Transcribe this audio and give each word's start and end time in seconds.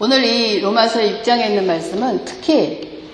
오늘 0.00 0.24
이 0.24 0.58
로마서 0.58 0.98
6장에 0.98 1.50
있는 1.50 1.68
말씀은 1.68 2.24
특히 2.24 3.04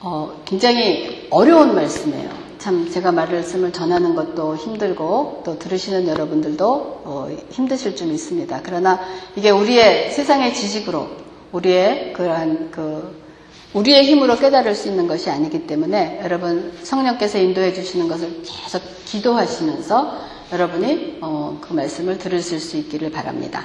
어, 0.00 0.42
굉장히 0.44 1.28
어려운 1.30 1.76
말씀이에요. 1.76 2.28
참 2.58 2.90
제가 2.90 3.12
말씀을 3.12 3.72
전하는 3.72 4.16
것도 4.16 4.56
힘들고 4.56 5.42
또 5.44 5.56
들으시는 5.56 6.08
여러분들도 6.08 6.66
어, 7.04 7.28
힘드실 7.50 7.94
좀 7.94 8.12
있습니다. 8.12 8.60
그러나 8.64 8.98
이게 9.36 9.50
우리의 9.50 10.10
세상의 10.10 10.52
지식으로 10.52 11.08
우리의 11.52 12.12
그러한 12.12 12.72
그 12.72 13.24
우리의 13.72 14.04
힘으로 14.06 14.36
깨달을 14.36 14.74
수 14.74 14.88
있는 14.88 15.06
것이 15.06 15.30
아니기 15.30 15.68
때문에 15.68 16.20
여러분 16.24 16.72
성령께서 16.82 17.38
인도해 17.38 17.72
주시는 17.72 18.08
것을 18.08 18.42
계속 18.42 18.82
기도하시면서 19.04 20.18
여러분이 20.52 21.18
어, 21.20 21.58
그 21.60 21.72
말씀을 21.72 22.18
들으실 22.18 22.58
수 22.58 22.76
있기를 22.78 23.12
바랍니다. 23.12 23.64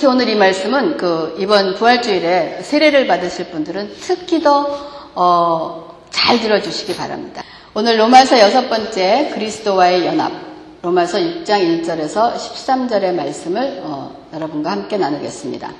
특히 0.00 0.14
오늘 0.14 0.30
이 0.30 0.34
말씀은 0.34 0.96
그 0.96 1.36
이번 1.38 1.74
부활주일에 1.74 2.62
세례를 2.62 3.06
받으실 3.06 3.50
분들은 3.50 3.96
특히 4.00 4.42
더잘 4.42 4.72
어, 5.14 5.94
들어주시기 6.40 6.96
바랍니다. 6.96 7.42
오늘 7.74 7.98
로마서 7.98 8.40
여섯 8.40 8.70
번째 8.70 9.30
그리스도와의 9.34 10.06
연합 10.06 10.32
로마서 10.80 11.18
6장 11.18 11.84
1절에서 11.84 12.34
13절의 12.34 13.12
말씀을 13.12 13.82
어, 13.84 14.16
여러분과 14.32 14.70
함께 14.70 14.96
나누겠습니다. 14.96 15.70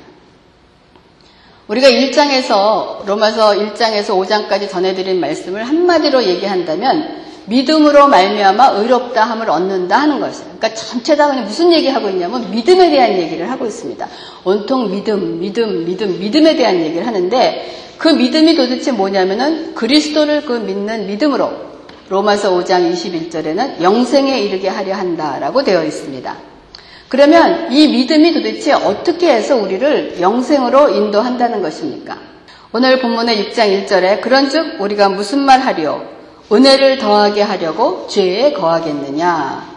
우리가 1.68 1.88
1장에서 1.88 3.06
로마서 3.06 3.52
1장에서 3.52 4.08
5장까지 4.08 4.68
전해드린 4.68 5.18
말씀을 5.18 5.64
한마디로 5.64 6.24
얘기한다면 6.24 7.24
믿음으로 7.46 8.08
말미암아 8.08 8.68
의롭다 8.78 9.24
함을 9.24 9.50
얻는다 9.50 9.98
하는 9.98 10.20
것이에요. 10.20 10.46
그러니까 10.58 10.74
전체 10.74 11.16
다 11.16 11.28
그냥 11.28 11.44
무슨 11.44 11.72
얘기하고 11.72 12.08
있냐면 12.10 12.50
믿음에 12.50 12.90
대한 12.90 13.12
얘기를 13.12 13.50
하고 13.50 13.66
있습니다. 13.66 14.08
온통 14.44 14.90
믿음, 14.90 15.40
믿음, 15.40 15.84
믿음, 15.84 16.18
믿음에 16.18 16.56
대한 16.56 16.80
얘기를 16.80 17.06
하는데 17.06 17.76
그 17.98 18.08
믿음이 18.08 18.54
도대체 18.54 18.92
뭐냐면은 18.92 19.74
그리스도를 19.74 20.46
그 20.46 20.52
믿는 20.52 21.06
믿음으로 21.06 21.50
로마서 22.08 22.58
5장 22.58 22.92
21절에는 22.92 23.82
영생에 23.82 24.40
이르게 24.40 24.68
하려 24.68 24.94
한다라고 24.94 25.62
되어 25.62 25.84
있습니다. 25.84 26.36
그러면 27.08 27.72
이 27.72 27.88
믿음이 27.88 28.32
도대체 28.32 28.72
어떻게 28.72 29.32
해서 29.32 29.56
우리를 29.56 30.20
영생으로 30.20 30.90
인도한다는 30.90 31.60
것입니까? 31.60 32.18
오늘 32.72 33.00
본문의 33.00 33.50
6장 33.50 33.86
1절에 33.86 34.20
그런즉 34.20 34.80
우리가 34.80 35.08
무슨 35.08 35.40
말 35.40 35.60
하리요? 35.60 36.19
은혜를 36.52 36.98
더하게 36.98 37.42
하려고 37.42 38.06
죄에 38.08 38.52
거하겠느냐? 38.52 39.70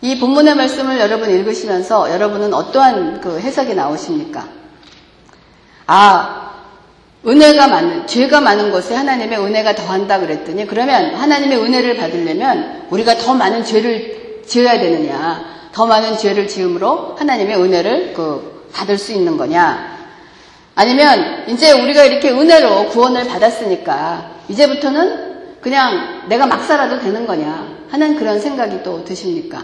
이 0.00 0.18
본문의 0.18 0.54
말씀을 0.54 0.98
여러분 0.98 1.30
읽으시면서 1.30 2.10
여러분은 2.10 2.54
어떠한 2.54 3.20
그 3.20 3.38
해석이 3.40 3.74
나오십니까? 3.74 4.46
아, 5.86 6.50
은혜가 7.26 7.66
많은, 7.68 8.06
죄가 8.06 8.40
많은 8.40 8.70
곳에 8.70 8.94
하나님의 8.94 9.38
은혜가 9.38 9.74
더한다 9.74 10.20
그랬더니 10.20 10.66
그러면 10.66 11.14
하나님의 11.14 11.58
은혜를 11.58 11.96
받으려면 11.96 12.86
우리가 12.90 13.16
더 13.16 13.34
많은 13.34 13.64
죄를 13.64 14.42
지어야 14.46 14.78
되느냐? 14.78 15.44
더 15.72 15.86
많은 15.86 16.16
죄를 16.16 16.46
지음으로 16.46 17.16
하나님의 17.18 17.56
은혜를 17.56 18.14
그 18.14 18.68
받을 18.72 18.98
수 18.98 19.12
있는 19.12 19.36
거냐? 19.36 19.98
아니면 20.74 21.44
이제 21.48 21.72
우리가 21.72 22.04
이렇게 22.04 22.30
은혜로 22.30 22.90
구원을 22.90 23.26
받았으니까 23.26 24.30
이제부터는 24.48 25.27
그냥 25.60 26.28
내가 26.28 26.46
막 26.46 26.64
살아도 26.64 26.98
되는 27.00 27.26
거냐 27.26 27.66
하는 27.90 28.16
그런 28.16 28.40
생각이 28.40 28.82
또 28.82 29.04
드십니까? 29.04 29.62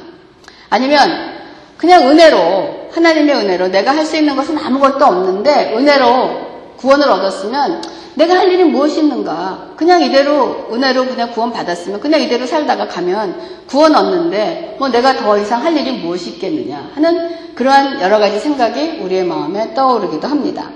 아니면 0.70 1.34
그냥 1.76 2.08
은혜로 2.08 2.88
하나님의 2.92 3.34
은혜로 3.34 3.68
내가 3.68 3.94
할 3.94 4.04
수 4.06 4.16
있는 4.16 4.36
것은 4.36 4.58
아무것도 4.58 5.04
없는데 5.04 5.74
은혜로 5.76 6.76
구원을 6.76 7.08
얻었으면 7.08 7.82
내가 8.14 8.36
할 8.36 8.50
일이 8.52 8.64
무엇이 8.64 9.00
있는가? 9.00 9.72
그냥 9.76 10.00
이대로 10.02 10.68
은혜로 10.72 11.06
그냥 11.06 11.32
구원 11.32 11.52
받았으면 11.52 12.00
그냥 12.00 12.20
이대로 12.20 12.46
살다가 12.46 12.86
가면 12.86 13.64
구원 13.66 13.94
얻는데 13.94 14.76
뭐 14.78 14.88
내가 14.88 15.16
더 15.16 15.36
이상 15.38 15.64
할 15.64 15.76
일이 15.76 15.92
무엇이 15.92 16.30
있겠느냐 16.30 16.90
하는 16.94 17.54
그러한 17.54 18.00
여러 18.00 18.18
가지 18.18 18.38
생각이 18.38 19.00
우리의 19.00 19.24
마음에 19.24 19.74
떠오르기도 19.74 20.28
합니다. 20.28 20.70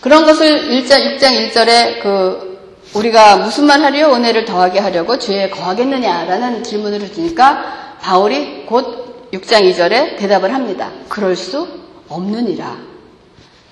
그런 0.00 0.24
것을 0.24 0.70
1장, 0.70 1.18
6장 1.18 1.52
1절에 1.52 2.02
그 2.02 2.49
우리가 2.94 3.36
무슨 3.36 3.66
말 3.66 3.80
하려 3.82 4.14
은혜를 4.14 4.44
더하게 4.44 4.80
하려고 4.80 5.18
죄에 5.18 5.50
거하겠느냐라는 5.50 6.64
질문을 6.64 7.12
주니까 7.12 7.96
바울이 8.00 8.64
곧 8.66 9.30
6장 9.32 9.62
2절에 9.70 10.18
대답을 10.18 10.52
합니다. 10.52 10.90
그럴 11.08 11.36
수 11.36 11.68
없느니라. 12.08 12.76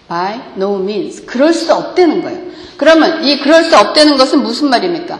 by 0.08 0.40
no 0.56 0.76
means. 0.76 1.26
그럴 1.26 1.52
수 1.52 1.74
없다는 1.74 2.22
거예요. 2.22 2.38
그러면 2.76 3.24
이 3.24 3.40
그럴 3.40 3.64
수 3.64 3.76
없다는 3.76 4.16
것은 4.16 4.42
무슨 4.42 4.70
말입니까? 4.70 5.18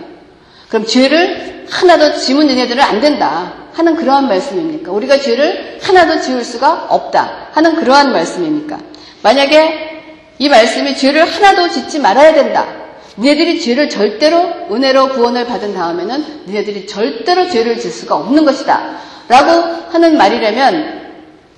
그럼 0.68 0.86
죄를 0.86 1.66
하나도 1.68 2.18
지문 2.18 2.46
니네들은 2.46 2.80
안 2.82 3.00
된다 3.00 3.52
하는 3.72 3.96
그러한 3.96 4.28
말씀입니까? 4.28 4.92
우리가 4.92 5.18
죄를 5.18 5.78
하나도 5.82 6.20
지을 6.20 6.44
수가 6.44 6.86
없다 6.88 7.48
하는 7.52 7.74
그러한 7.74 8.12
말씀입니까? 8.12 8.78
만약에 9.22 10.02
이 10.38 10.48
말씀이 10.48 10.96
죄를 10.96 11.24
하나도 11.24 11.68
짓지 11.68 11.98
말아야 11.98 12.32
된다. 12.32 12.77
니네들이 13.18 13.60
죄를 13.60 13.88
절대로 13.88 14.38
은혜로 14.70 15.08
구원을 15.10 15.46
받은 15.46 15.74
다음에는 15.74 16.44
니네들이 16.46 16.86
절대로 16.86 17.48
죄를 17.48 17.78
질 17.78 17.90
수가 17.90 18.14
없는 18.16 18.44
것이다. 18.44 18.98
라고 19.28 19.50
하는 19.90 20.16
말이라면 20.16 20.98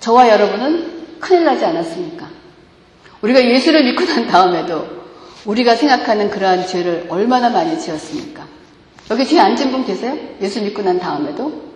저와 0.01 0.31
여러분은 0.31 1.19
큰일 1.21 1.45
나지 1.45 1.65
않았습니까? 1.65 2.27
우리가 3.21 3.45
예수를 3.45 3.85
믿고 3.85 4.05
난 4.07 4.27
다음에도 4.27 4.87
우리가 5.45 5.77
생각하는 5.77 6.31
그러한 6.31 6.67
죄를 6.67 7.07
얼마나 7.11 7.51
많이 7.51 7.79
지었습니까? 7.79 8.47
여기 9.11 9.25
뒤에 9.25 9.41
앉은 9.41 9.71
분 9.71 9.85
계세요? 9.85 10.17
예수 10.41 10.63
믿고 10.63 10.83
난 10.83 10.99
다음에도? 10.99 11.71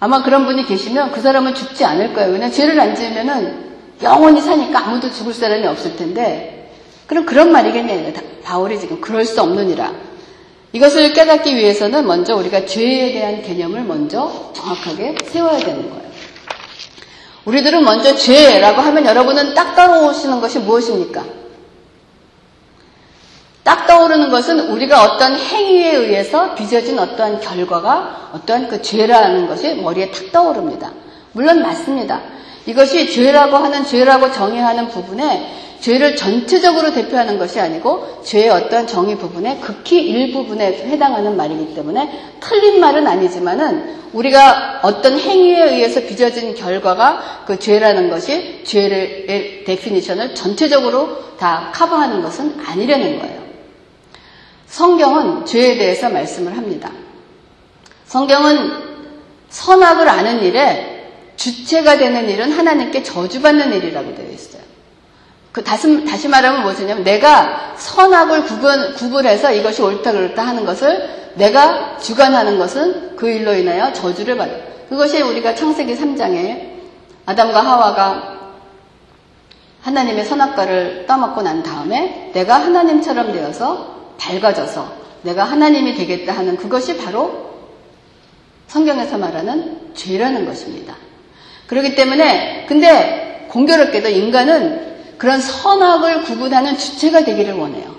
아마 0.00 0.22
그런 0.22 0.46
분이 0.46 0.64
계시면 0.64 1.12
그 1.12 1.20
사람은 1.20 1.54
죽지 1.54 1.84
않을 1.84 2.14
거예요. 2.14 2.32
그냥 2.32 2.50
죄를 2.50 2.80
안 2.80 2.94
지으면은 2.94 3.72
영원히 4.02 4.40
사니까 4.40 4.86
아무도 4.86 5.10
죽을 5.12 5.32
사람이 5.32 5.66
없을 5.66 5.96
텐데, 5.96 6.61
그럼 7.12 7.26
그런 7.26 7.52
말이겠네요. 7.52 8.10
바울이 8.42 8.80
지금 8.80 8.98
그럴 8.98 9.26
수 9.26 9.42
없느니라. 9.42 9.92
이것을 10.72 11.12
깨닫기 11.12 11.54
위해서는 11.54 12.06
먼저 12.06 12.34
우리가 12.34 12.64
죄에 12.64 13.12
대한 13.12 13.42
개념을 13.42 13.84
먼저 13.84 14.50
정확하게 14.54 15.16
세워야 15.26 15.58
되는 15.58 15.90
거예요. 15.90 16.02
우리들은 17.44 17.84
먼저 17.84 18.16
죄라고 18.16 18.80
하면 18.80 19.04
여러분은 19.04 19.52
딱 19.52 19.76
떠오르시는 19.76 20.40
것이 20.40 20.60
무엇입니까? 20.60 21.22
딱 23.62 23.86
떠오르는 23.86 24.30
것은 24.30 24.70
우리가 24.70 25.04
어떤 25.04 25.36
행위에 25.36 25.94
의해서 25.94 26.54
빚어진 26.54 26.98
어떠한 26.98 27.40
결과가 27.40 28.30
어떠한 28.36 28.68
그 28.68 28.80
죄라는 28.80 29.48
것이 29.48 29.74
머리에 29.74 30.10
탁 30.10 30.32
떠오릅니다. 30.32 30.90
물론 31.32 31.60
맞습니다. 31.60 32.22
이것이 32.66 33.10
죄라고 33.10 33.56
하는 33.56 33.84
죄라고 33.84 34.30
정의하는 34.30 34.88
부분에 34.88 35.62
죄를 35.80 36.14
전체적으로 36.14 36.92
대표하는 36.92 37.38
것이 37.38 37.58
아니고 37.58 38.22
죄의 38.22 38.50
어떤 38.50 38.86
정의 38.86 39.18
부분에 39.18 39.58
극히 39.58 40.00
일부분에 40.00 40.66
해당하는 40.86 41.36
말이기 41.36 41.74
때문에 41.74 42.36
틀린 42.38 42.78
말은 42.78 43.04
아니지만은 43.06 44.02
우리가 44.12 44.80
어떤 44.82 45.18
행위에 45.18 45.72
의해서 45.72 46.00
빚어진 46.02 46.54
결과가 46.54 47.44
그 47.46 47.58
죄라는 47.58 48.10
것이 48.10 48.62
죄의 48.64 49.64
definition을 49.64 50.36
전체적으로 50.36 51.36
다 51.36 51.72
커버하는 51.74 52.22
것은 52.22 52.60
아니라는 52.64 53.18
거예요. 53.18 53.42
성경은 54.66 55.44
죄에 55.46 55.76
대해서 55.76 56.08
말씀을 56.08 56.56
합니다. 56.56 56.92
성경은 58.06 58.70
선악을 59.48 60.08
아는 60.08 60.42
일에 60.44 60.91
주체가 61.36 61.98
되는 61.98 62.28
일은 62.28 62.52
하나님께 62.52 63.02
저주받는 63.02 63.72
일이라고 63.72 64.14
되어 64.14 64.30
있어요. 64.30 64.62
그 65.52 65.62
다시, 65.62 66.04
다시 66.04 66.28
말하면 66.28 66.62
무엇이냐면 66.62 67.04
내가 67.04 67.74
선악을 67.76 68.44
구분, 68.44 68.94
구분해서 68.94 69.52
이것이 69.52 69.82
옳다 69.82 70.12
그렇다 70.12 70.46
하는 70.46 70.64
것을 70.64 71.32
내가 71.34 71.98
주관하는 71.98 72.58
것은 72.58 73.16
그 73.16 73.28
일로 73.28 73.52
인하여 73.54 73.92
저주를 73.92 74.36
받아요. 74.36 74.62
그것이 74.88 75.20
우리가 75.20 75.54
창세기 75.54 75.96
3장에 75.96 76.72
아담과 77.26 77.60
하와가 77.60 78.32
하나님의 79.82 80.24
선악과를 80.24 81.06
떠먹고 81.06 81.42
난 81.42 81.62
다음에 81.62 82.30
내가 82.32 82.56
하나님처럼 82.56 83.32
되어서 83.32 84.14
밝아져서 84.18 85.02
내가 85.22 85.44
하나님이 85.44 85.94
되겠다 85.94 86.32
하는 86.32 86.56
그것이 86.56 86.96
바로 86.98 87.52
성경에서 88.68 89.18
말하는 89.18 89.92
죄라는 89.94 90.46
것입니다. 90.46 90.94
그렇기 91.66 91.94
때문에 91.94 92.66
근데 92.68 93.46
공교롭게도 93.48 94.08
인간은 94.08 94.92
그런 95.18 95.40
선악을 95.40 96.22
구분하는 96.22 96.76
주체가 96.76 97.24
되기를 97.24 97.54
원해요. 97.54 97.92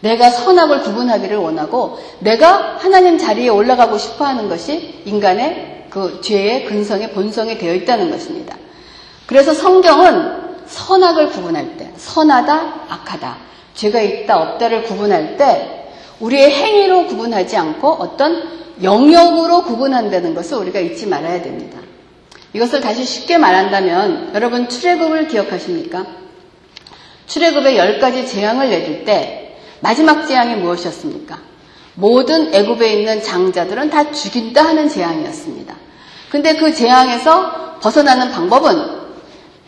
내가 0.00 0.30
선악을 0.30 0.82
구분하기를 0.82 1.36
원하고 1.36 1.98
내가 2.20 2.76
하나님 2.78 3.18
자리에 3.18 3.48
올라가고 3.48 3.98
싶어 3.98 4.24
하는 4.24 4.48
것이 4.48 5.02
인간의 5.04 5.86
그 5.90 6.20
죄의 6.22 6.66
근성의 6.66 7.10
본성이 7.10 7.58
되어 7.58 7.74
있다는 7.74 8.10
것입니다. 8.10 8.56
그래서 9.26 9.52
성경은 9.52 10.50
선악을 10.66 11.30
구분할 11.30 11.76
때, 11.76 11.90
선하다, 11.96 12.84
악하다, 12.88 13.36
죄가 13.74 14.00
있다, 14.00 14.40
없다를 14.40 14.84
구분할 14.84 15.36
때 15.36 15.88
우리의 16.20 16.50
행위로 16.50 17.06
구분하지 17.06 17.56
않고 17.56 17.88
어떤 17.94 18.60
영역으로 18.82 19.64
구분한다는 19.64 20.34
것을 20.34 20.58
우리가 20.58 20.78
잊지 20.78 21.06
말아야 21.06 21.42
됩니다. 21.42 21.78
이것을 22.52 22.80
다시 22.80 23.04
쉽게 23.04 23.38
말한다면 23.38 24.32
여러분 24.34 24.68
출애굽을 24.68 25.28
기억하십니까? 25.28 26.06
출애굽의 27.26 27.78
열 27.78 28.00
가지 28.00 28.26
재앙을 28.26 28.70
내릴 28.70 29.04
때 29.04 29.56
마지막 29.80 30.26
재앙이 30.26 30.56
무엇이었습니까? 30.56 31.38
모든 31.94 32.52
애굽에 32.52 32.92
있는 32.94 33.22
장자들은 33.22 33.90
다 33.90 34.10
죽인다 34.10 34.64
하는 34.64 34.88
재앙이었습니다. 34.88 35.74
근데 36.30 36.56
그 36.56 36.74
재앙에서 36.74 37.78
벗어나는 37.80 38.30
방법은 38.30 39.00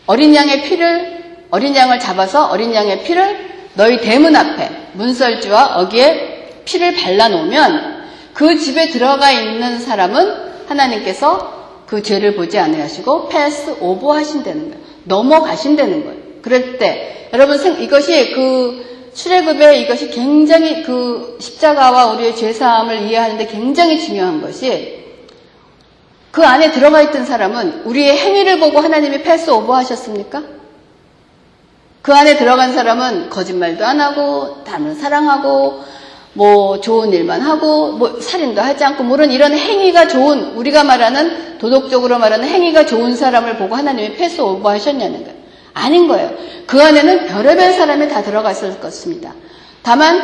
어린 0.05 0.35
양의 0.35 0.63
피를 0.63 1.23
어린 1.51 1.75
양을 1.75 1.99
잡아서 1.99 2.47
어린 2.47 2.73
양의 2.73 3.03
피를 3.03 3.53
너희 3.75 4.01
대문 4.01 4.35
앞에 4.35 4.89
문설주와 4.93 5.77
어기에 5.77 6.61
피를 6.65 6.95
발라 6.95 7.29
놓으면 7.29 8.03
그 8.33 8.57
집에 8.57 8.89
들어가 8.89 9.31
있는 9.31 9.79
사람은 9.79 10.67
하나님께서 10.67 11.62
그 11.85 12.01
죄를 12.01 12.35
보지 12.35 12.57
않으시고 12.57 13.29
패스 13.29 13.75
오버 13.79 14.13
하신다는 14.13 14.69
거예요. 14.69 14.83
넘어가신다는 15.05 16.05
거예요. 16.05 16.19
그럴 16.41 16.77
때 16.77 17.29
여러분 17.33 17.57
이것이 17.81 18.33
그 18.33 19.11
출애굽의 19.13 19.81
이것이 19.81 20.09
굉장히 20.09 20.83
그 20.83 21.37
십자가와 21.39 22.13
우리의 22.13 22.35
죄 22.35 22.51
사함을 22.51 23.03
이해하는데 23.03 23.47
굉장히 23.47 23.99
중요한 23.99 24.41
것이 24.41 25.03
그 26.31 26.43
안에 26.43 26.71
들어가 26.71 27.01
있던 27.03 27.25
사람은 27.25 27.83
우리의 27.85 28.17
행위를 28.17 28.59
보고 28.59 28.79
하나님이 28.79 29.21
패스 29.21 29.51
오버 29.51 29.75
하셨습니까? 29.75 30.41
그 32.01 32.11
안에 32.11 32.37
들어간 32.37 32.73
사람은 32.73 33.29
거짓말도 33.29 33.85
안 33.85 34.01
하고, 34.01 34.63
남을 34.65 34.95
사랑하고, 34.95 35.83
뭐 36.33 36.81
좋은 36.81 37.13
일만 37.13 37.41
하고, 37.41 37.93
뭐 37.93 38.19
살인도 38.19 38.61
하지 38.61 38.83
않고, 38.83 39.03
물론 39.03 39.31
이런 39.31 39.53
행위가 39.53 40.07
좋은, 40.07 40.53
우리가 40.55 40.83
말하는, 40.83 41.57
도덕적으로 41.59 42.17
말하는 42.19 42.47
행위가 42.47 42.85
좋은 42.85 43.15
사람을 43.15 43.57
보고 43.57 43.75
하나님이 43.75 44.15
패스 44.15 44.41
오버 44.41 44.69
하셨냐는 44.69 45.23
거예요. 45.23 45.37
아닌 45.73 46.07
거예요. 46.07 46.31
그 46.65 46.81
안에는 46.81 47.27
별의별 47.27 47.73
사람이 47.73 48.09
다 48.09 48.21
들어갔을 48.23 48.79
것입니다. 48.79 49.33
다만, 49.83 50.21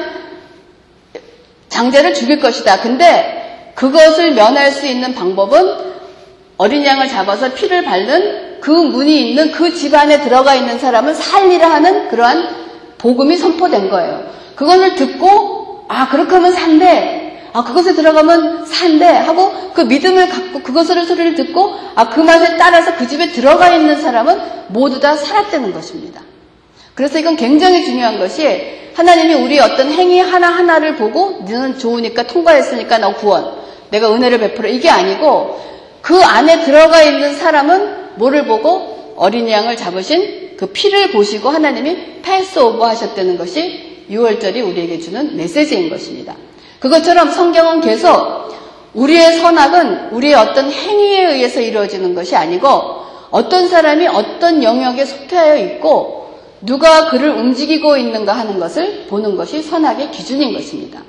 장자를 1.70 2.14
죽일 2.14 2.40
것이다. 2.40 2.82
근데 2.82 3.72
그것을 3.76 4.32
면할 4.34 4.72
수 4.72 4.86
있는 4.86 5.14
방법은 5.14 5.90
어린 6.58 6.84
양을 6.84 7.08
잡아서 7.08 7.54
피를 7.54 7.84
밟는 7.84 8.60
그 8.60 8.72
문이 8.72 9.30
있는 9.30 9.52
그 9.52 9.74
집안에 9.74 10.22
들어가 10.22 10.56
있는 10.56 10.78
사람을 10.78 11.14
살리라 11.14 11.70
하는 11.70 12.10
그러한 12.10 12.50
복음이 12.98 13.38
선포된 13.38 13.90
거예요. 13.90 14.24
그것을 14.56 14.96
듣고 14.96 15.59
아 15.90 16.08
그렇게 16.08 16.36
하면 16.36 16.54
산대. 16.54 17.50
아 17.52 17.64
그것에 17.64 17.96
들어가면 17.96 18.66
산대 18.66 19.06
하고 19.06 19.52
그 19.74 19.82
믿음을 19.82 20.30
갖고 20.30 20.62
그것을 20.62 21.04
소리를 21.06 21.34
듣고 21.34 21.74
아 21.96 22.10
그 22.10 22.22
맛에 22.22 22.58
따라서 22.58 22.96
그 22.96 23.08
집에 23.08 23.32
들어가 23.32 23.70
있는 23.70 24.00
사람은 24.00 24.40
모두 24.68 25.00
다 25.00 25.16
살았다는 25.16 25.74
것입니다. 25.74 26.22
그래서 26.94 27.18
이건 27.18 27.36
굉장히 27.36 27.84
중요한 27.86 28.20
것이 28.20 28.78
하나님이 28.94 29.34
우리 29.34 29.60
어떤 29.60 29.92
행위 29.92 30.20
하나하나를 30.20 30.96
보고 30.96 31.40
너는 31.50 31.80
좋으니까 31.80 32.28
통과했으니까 32.28 33.00
너 33.00 33.16
구원 33.16 33.52
내가 33.90 34.14
은혜를 34.14 34.40
베풀어 34.40 34.70
이게 34.70 34.90
아니고 34.90 35.60
그 36.02 36.22
안에 36.22 36.64
들어가 36.66 37.02
있는 37.02 37.36
사람은 37.36 38.16
뭐를 38.16 38.46
보고 38.46 39.16
어린 39.18 39.50
양을 39.50 39.76
잡으신 39.76 40.56
그 40.58 40.68
피를 40.68 41.12
보시고 41.12 41.50
하나님이 41.50 42.22
패스 42.22 42.60
오버 42.60 42.88
하셨다는 42.88 43.38
것이 43.38 43.89
6월절이 44.10 44.68
우리에게 44.68 45.00
주는 45.00 45.36
메시지인 45.36 45.90
것입니다. 45.90 46.36
그것처럼 46.80 47.32
성경은 47.32 47.82
계속 47.82 48.50
우리의 48.94 49.38
선악은 49.40 50.10
우리의 50.12 50.34
어떤 50.34 50.72
행위에 50.72 51.34
의해서 51.34 51.60
이루어지는 51.62 52.16
것이 52.16 52.36
아니고 52.36 53.00
어떤 53.32 53.68
사람이 53.68 54.08
어떤 54.08 54.64
영역에 54.64 55.06
속하여 55.06 55.58
있고 55.58 56.20
누가 56.62 57.10
그를 57.10 57.30
움직이고 57.30 57.98
있는가 57.98 58.34
하는 58.34 58.60
것을 58.60 59.06
보는 59.08 59.36
것이 59.36 59.62
선악의 59.62 60.12
기준인 60.12 60.54
것입니다. 60.54 61.02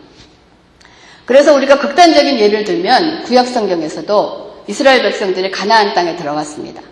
그래서 1.25 1.55
우리가 1.55 1.79
극단적인 1.79 2.39
예를 2.39 2.65
들면 2.65 3.25
구약 3.25 3.47
성경에서도 3.47 4.65
이스라엘 4.67 5.03
백성들이 5.03 5.51
가나안 5.51 5.95
땅에 5.95 6.17
들어갔습니다. 6.17 6.83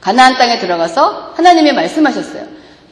가나안 0.00 0.34
땅에 0.38 0.58
들어가서 0.58 1.34
하나님이 1.36 1.72
말씀하셨어요. 1.72 2.44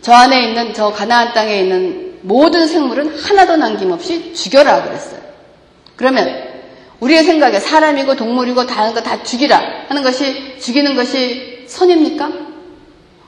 저 0.03 0.13
안에 0.13 0.49
있는 0.49 0.75
저 0.75 0.93
가나안 0.93 1.33
땅에 1.33 1.61
있는 1.61 2.08
모든 2.23 2.67
생물은 2.67 3.17
하나도 3.19 3.57
남김없이 3.57 4.35
죽여라 4.35 4.85
그랬어요. 4.85 5.21
그러면 5.97 6.49
우리의 7.01 7.23
생각에 7.25 7.61
사람이고 7.61 8.17
동물이고 8.17 8.67
다른 8.67 8.93
거 8.95 9.01
다 9.03 9.23
죽이라 9.23 9.85
하는 9.89 10.03
것이 10.03 10.59
죽이는 10.61 10.97
것이 10.97 11.65
선입니까? 11.67 12.33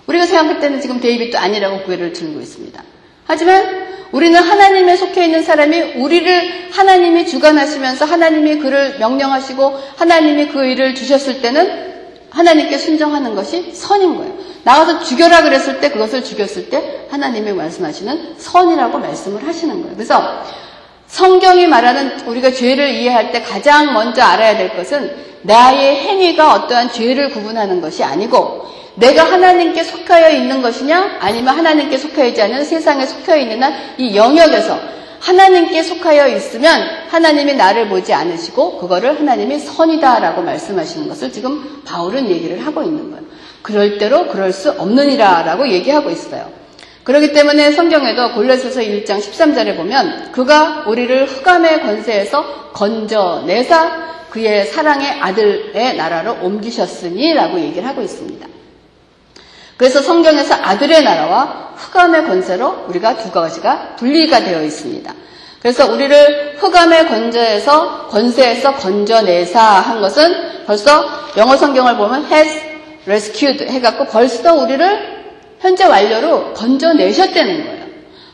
우리가 0.07 0.27
생각할 0.27 0.59
때는 0.61 0.81
지금 0.81 1.01
데이빗도 1.01 1.39
아니라고 1.39 1.85
구애를 1.85 2.13
들고 2.13 2.41
있습니다. 2.41 2.83
하지만 3.27 3.89
우리는 4.11 4.41
하나님에 4.41 4.97
속해 4.97 5.27
있는 5.27 5.43
사람이 5.45 5.81
우리를 5.99 6.71
하나님이 6.73 7.27
주관하시면서 7.27 8.05
하나님이 8.05 8.59
그를 8.59 8.99
명령하시고 8.99 9.79
하나님이 9.97 10.49
그 10.49 10.65
일을 10.65 10.97
주셨을 10.97 11.41
때는 11.41 12.00
하나님께 12.31 12.79
순종하는 12.79 13.35
것이 13.35 13.73
선인 13.73 14.17
거예요. 14.17 14.33
나가서 14.63 15.03
죽여라 15.05 15.43
그랬을 15.43 15.81
때 15.81 15.91
그것을 15.91 16.23
죽였을 16.23 16.71
때 16.71 17.07
하나님이 17.11 17.53
말씀하시는 17.53 18.35
선이라고 18.39 18.99
말씀을 18.99 19.47
하시는 19.47 19.81
거예요. 19.83 19.97
그래서 19.97 20.43
성경이 21.07 21.67
말하는 21.67 22.21
우리가 22.27 22.53
죄를 22.53 22.91
이해할 22.91 23.33
때 23.33 23.43
가장 23.43 23.93
먼저 23.93 24.23
알아야 24.23 24.57
될 24.57 24.77
것은 24.77 25.15
나의 25.43 25.97
행위가 25.97 26.55
어떠한 26.55 26.93
죄를 26.93 27.31
구분하는 27.31 27.81
것이 27.81 28.05
아니고 28.05 28.69
내가 28.95 29.25
하나님께 29.25 29.83
속하여 29.83 30.31
있는 30.31 30.63
것이냐 30.63 31.19
아니면 31.21 31.57
하나님께 31.57 31.97
속하여 31.97 32.27
있지 32.29 32.43
않은 32.43 32.65
세상에 32.65 33.07
속하여 33.07 33.39
있는 33.39 33.63
한 33.63 33.75
이 33.99 34.17
영역에서 34.17 34.79
하나님께 35.21 35.83
속하여 35.83 36.29
있으면 36.29 36.81
하나님이 37.09 37.55
나를 37.55 37.89
보지 37.89 38.13
않으시고 38.13 38.79
그거를 38.79 39.19
하나님이 39.19 39.59
선이다라고 39.59 40.43
말씀하시는 40.43 41.09
것을 41.09 41.31
지금 41.31 41.83
바울은 41.85 42.29
얘기를 42.31 42.65
하고 42.65 42.83
있는 42.83 43.11
거예요. 43.11 43.25
그럴 43.63 43.99
대로 43.99 44.29
그럴 44.29 44.53
수 44.53 44.71
없느니라라고 44.71 45.69
얘기하고 45.69 46.11
있어요. 46.11 46.51
그렇기 47.05 47.33
때문에 47.33 47.73
성경에도 47.73 48.33
골로새서 48.35 48.81
1장 48.81 49.19
13절에 49.19 49.77
보면 49.77 50.33
그가 50.33 50.85
우리를 50.87 51.27
흑암의 51.27 51.83
권세에서 51.83 52.73
건져내사 52.73 54.11
그의 54.31 54.67
사랑의 54.67 55.21
아들의 55.21 55.97
나라로 55.97 56.39
옮기셨으니라고 56.43 57.61
얘기를 57.61 57.87
하고 57.87 58.01
있습니다. 58.01 58.60
그래서 59.81 60.03
성경에서 60.03 60.57
아들의 60.57 61.03
나라와 61.05 61.73
흑암의 61.75 62.27
권세로 62.27 62.85
우리가 62.89 63.17
두 63.17 63.31
가지가 63.31 63.97
분리가 63.97 64.45
되어 64.45 64.63
있습니다. 64.63 65.15
그래서 65.63 65.91
우리를 65.91 66.57
흑암의 66.59 67.09
권세에서 67.09 68.09
권세에서 68.09 68.75
건져내사 68.75 69.59
한 69.59 70.03
것은 70.03 70.67
벌써 70.67 71.07
영어 71.39 71.57
성경을 71.57 71.97
보면 71.97 72.31
has 72.31 72.61
rescued 73.07 73.65
해갖고 73.65 74.05
벌써 74.09 74.53
우리를 74.53 75.25
현재 75.61 75.87
완료로 75.87 76.53
건져내셨다는 76.53 77.65
거예요. 77.65 77.87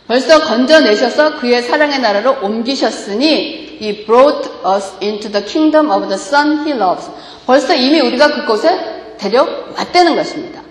벌써 0.09 0.41
건져내셔서 0.41 1.37
그의 1.37 1.63
사랑의 1.63 2.01
나라로 2.01 2.39
옮기셨으니 2.43 3.79
He 3.81 4.05
brought 4.05 4.51
us 4.67 4.97
into 5.01 5.31
the 5.31 5.47
kingdom 5.47 5.93
of 5.93 6.09
the 6.09 6.21
Son 6.21 6.67
He 6.67 6.73
loves. 6.73 7.09
벌써 7.47 7.73
이미 7.73 8.01
우리가 8.01 8.35
그곳에 8.35 9.17
데려왔다는 9.19 10.17
것입니다. 10.17 10.66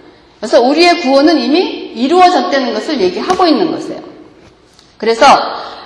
그래서 0.45 0.61
우리의 0.61 1.01
구원은 1.01 1.39
이미 1.39 1.59
이루어졌다는 1.95 2.75
것을 2.75 3.01
얘기하고 3.01 3.47
있는 3.47 3.71
것이에요. 3.71 3.99
그래서 4.99 5.25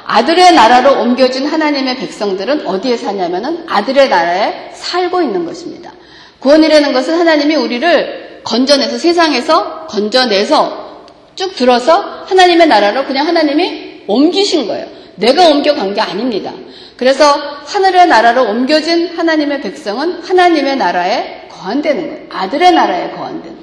아들의 0.05 0.53
나라로 0.53 0.99
옮겨진 0.99 1.45
하나님의 1.45 1.95
백성들은 1.95 2.67
어디에 2.67 2.97
사냐면은 2.97 3.63
아들의 3.69 4.09
나라에 4.09 4.71
살고 4.73 5.21
있는 5.21 5.45
것입니다. 5.45 5.93
구원이라는 6.39 6.91
것은 6.91 7.17
하나님이 7.17 7.55
우리를 7.55 8.41
건져내서 8.43 8.97
세상에서 8.97 9.87
건져내서 9.87 11.05
쭉 11.35 11.55
들어서 11.55 12.25
하나님의 12.25 12.67
나라로 12.67 13.05
그냥 13.05 13.27
하나님이 13.27 14.03
옮기신 14.07 14.67
거예요. 14.67 14.87
내가 15.15 15.47
옮겨간 15.47 15.93
게 15.93 16.01
아닙니다. 16.01 16.51
그래서 16.97 17.23
하늘의 17.65 18.07
나라로 18.07 18.43
옮겨진 18.43 19.17
하나님의 19.17 19.61
백성은 19.61 20.21
하나님의 20.21 20.75
나라에 20.75 21.47
거한되는 21.49 22.09
거예요. 22.09 22.25
아들의 22.29 22.71
나라에 22.73 23.11
거한되는 23.11 23.43
거예요. 23.43 23.58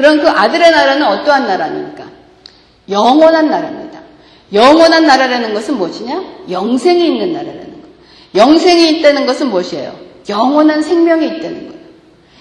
그럼 0.00 0.18
그 0.22 0.30
아들의 0.30 0.70
나라는 0.70 1.06
어떠한 1.06 1.46
나라입니까? 1.46 2.04
영원한 2.88 3.50
나라입니다. 3.50 4.00
영원한 4.50 5.06
나라라는 5.06 5.52
것은 5.52 5.76
무엇이냐? 5.76 6.24
영생이 6.50 7.06
있는 7.06 7.34
나라라는 7.34 7.66
거예요. 7.66 7.86
영생이 8.34 8.92
있다는 8.92 9.26
것은 9.26 9.50
무엇이에요? 9.50 9.94
영원한 10.30 10.80
생명이 10.80 11.26
있다는 11.26 11.68
거예요. 11.68 11.80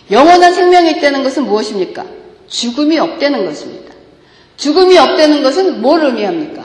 영원한 0.09 0.53
생명이 0.53 0.91
있다는 0.91 1.21
것은 1.21 1.47
무엇입니까? 1.47 2.05
죽음이 2.47 2.97
없다는 2.97 3.45
것입니다. 3.45 3.93
죽음이 4.55 4.97
없다는 4.97 5.43
것은 5.43 5.81
뭘 5.81 6.05
의미합니까? 6.05 6.63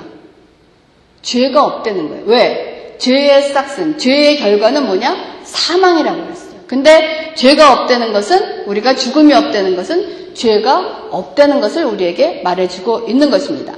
죄가 1.23 1.65
없다는 1.65 2.09
거예요. 2.09 2.25
왜? 2.27 2.97
죄의 2.99 3.53
싹슨, 3.53 3.99
죄의 3.99 4.37
결과는 4.39 4.87
뭐냐? 4.87 5.41
사망이라고 5.43 6.23
그랬어요. 6.23 6.44
근데 6.75 7.33
죄가 7.37 7.73
없다는 7.73 8.13
것은 8.13 8.65
우리가 8.67 8.97
죽음이 8.97 9.33
없다는 9.33 9.77
것은 9.77 10.35
죄가 10.35 11.07
없다는 11.13 11.61
것을 11.61 11.85
우리에게 11.85 12.41
말해주고 12.43 13.05
있는 13.07 13.31
것입니다. 13.31 13.75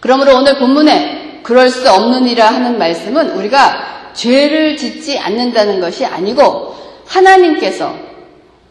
그러므로 0.00 0.38
오늘 0.38 0.58
본문에 0.58 1.42
그럴 1.44 1.68
수 1.68 1.88
없느니라 1.88 2.48
하는 2.48 2.78
말씀은 2.78 3.30
우리가 3.30 4.10
죄를 4.12 4.76
짓지 4.76 5.20
않는다는 5.20 5.80
것이 5.80 6.04
아니고 6.04 6.74
하나님께서 7.06 7.94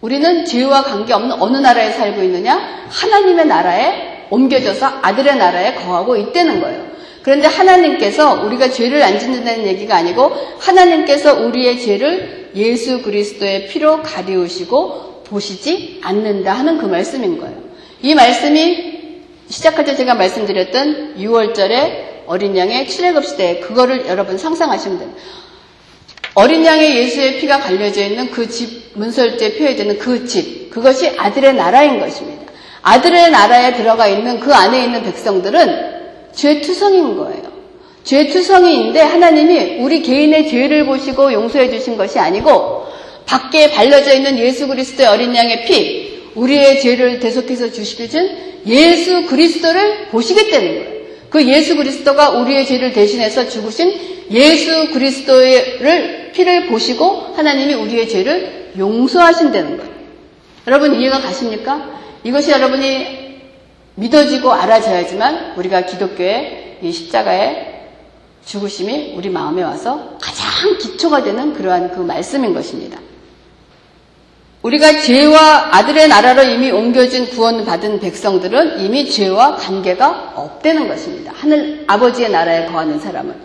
우리는 0.01 0.43
죄와 0.43 0.83
관계없는 0.83 1.41
어느 1.41 1.55
나라에 1.55 1.91
살고 1.91 2.21
있느냐? 2.23 2.59
하나님의 2.89 3.47
나라에 3.47 4.25
옮겨져서 4.29 4.99
아들의 5.01 5.37
나라에 5.37 5.75
거하고 5.75 6.17
있다는 6.17 6.59
거예요. 6.59 6.87
그런데 7.23 7.47
하나님께서 7.47 8.43
우리가 8.43 8.69
죄를 8.69 9.01
안 9.01 9.17
짓는다는 9.17 9.65
얘기가 9.65 9.95
아니고 9.95 10.31
하나님께서 10.59 11.35
우리의 11.35 11.79
죄를 11.79 12.46
예수 12.57 13.01
그리스도의 13.01 13.67
피로 13.67 14.01
가리우시고 14.01 15.23
보시지 15.25 15.99
않는다 16.03 16.53
하는 16.53 16.77
그 16.77 16.85
말씀인 16.85 17.37
거예요. 17.37 17.57
이 18.01 18.13
말씀이 18.15 18.97
시작할 19.49 19.85
때 19.85 19.95
제가 19.95 20.13
말씀드렸던 20.15 21.15
6월절에 21.17 22.25
어린 22.27 22.57
양의 22.57 22.87
출애굽 22.87 23.25
시대 23.25 23.59
그거를 23.61 24.07
여러분 24.07 24.37
상상하시면 24.37 24.99
됩니다. 24.99 25.21
어린 26.33 26.65
양의 26.65 26.97
예수의 26.97 27.39
피가 27.39 27.59
갈려져 27.59 28.03
있는 28.03 28.29
그 28.29 28.47
집, 28.49 28.91
문설주에 28.93 29.57
표해지는 29.57 29.97
그 29.97 30.27
집, 30.27 30.69
그것이 30.69 31.09
아들의 31.17 31.55
나라인 31.55 31.99
것입니다. 31.99 32.45
아들의 32.83 33.31
나라에 33.31 33.75
들어가 33.75 34.07
있는 34.07 34.39
그 34.39 34.53
안에 34.53 34.83
있는 34.83 35.03
백성들은 35.03 35.97
죄투성인 36.33 37.17
거예요. 37.17 37.46
죄투성이인데 38.07 39.01
하나님이 39.01 39.79
우리 39.81 40.01
개인의 40.01 40.47
죄를 40.47 40.85
보시고 40.85 41.33
용서해 41.33 41.69
주신 41.69 41.97
것이 41.97 42.17
아니고 42.17 42.87
밖에 43.25 43.71
발려져 43.71 44.13
있는 44.13 44.39
예수 44.39 44.67
그리스도의 44.67 45.09
어린 45.09 45.35
양의 45.35 45.65
피, 45.65 46.31
우리의 46.33 46.79
죄를 46.79 47.19
대속해서 47.19 47.71
주시준 47.71 48.61
예수 48.65 49.25
그리스도를 49.25 50.07
보시겠다는 50.07 50.67
거예요. 50.67 50.97
그 51.29 51.45
예수 51.45 51.75
그리스도가 51.75 52.29
우리의 52.29 52.65
죄를 52.65 52.93
대신해서 52.93 53.49
죽으신 53.49 53.93
예수 54.31 54.93
그리스도를 54.93 56.31
피를 56.33 56.67
보시고 56.67 57.33
하나님이 57.35 57.73
우리의 57.73 58.07
죄를 58.07 58.71
용서하신다는 58.77 59.77
거예요. 59.77 59.91
여러분 60.67 60.95
이해가 60.95 61.19
가십니까? 61.19 61.99
이것이 62.23 62.51
여러분이 62.51 63.27
믿어지고 63.95 64.53
알아져야지만 64.53 65.55
우리가 65.57 65.85
기독교의 65.85 66.77
이 66.81 66.91
십자가의 66.91 67.76
죽으심이 68.47 69.13
우리 69.15 69.29
마음에 69.29 69.61
와서 69.61 70.17
가장 70.21 70.77
기초가 70.77 71.23
되는 71.23 71.53
그러한 71.53 71.91
그 71.91 71.99
말씀인 71.99 72.53
것입니다. 72.53 72.97
우리가 74.61 75.01
죄와 75.01 75.75
아들의 75.75 76.07
나라로 76.07 76.43
이미 76.43 76.71
옮겨진 76.71 77.27
구원받은 77.27 77.99
백성들은 77.99 78.79
이미 78.79 79.09
죄와 79.09 79.55
관계가 79.55 80.33
없다는 80.35 80.87
것입니다. 80.87 81.31
하늘 81.35 81.83
아버지의 81.87 82.31
나라에 82.31 82.65
거하는 82.65 82.99
사람은. 82.99 83.35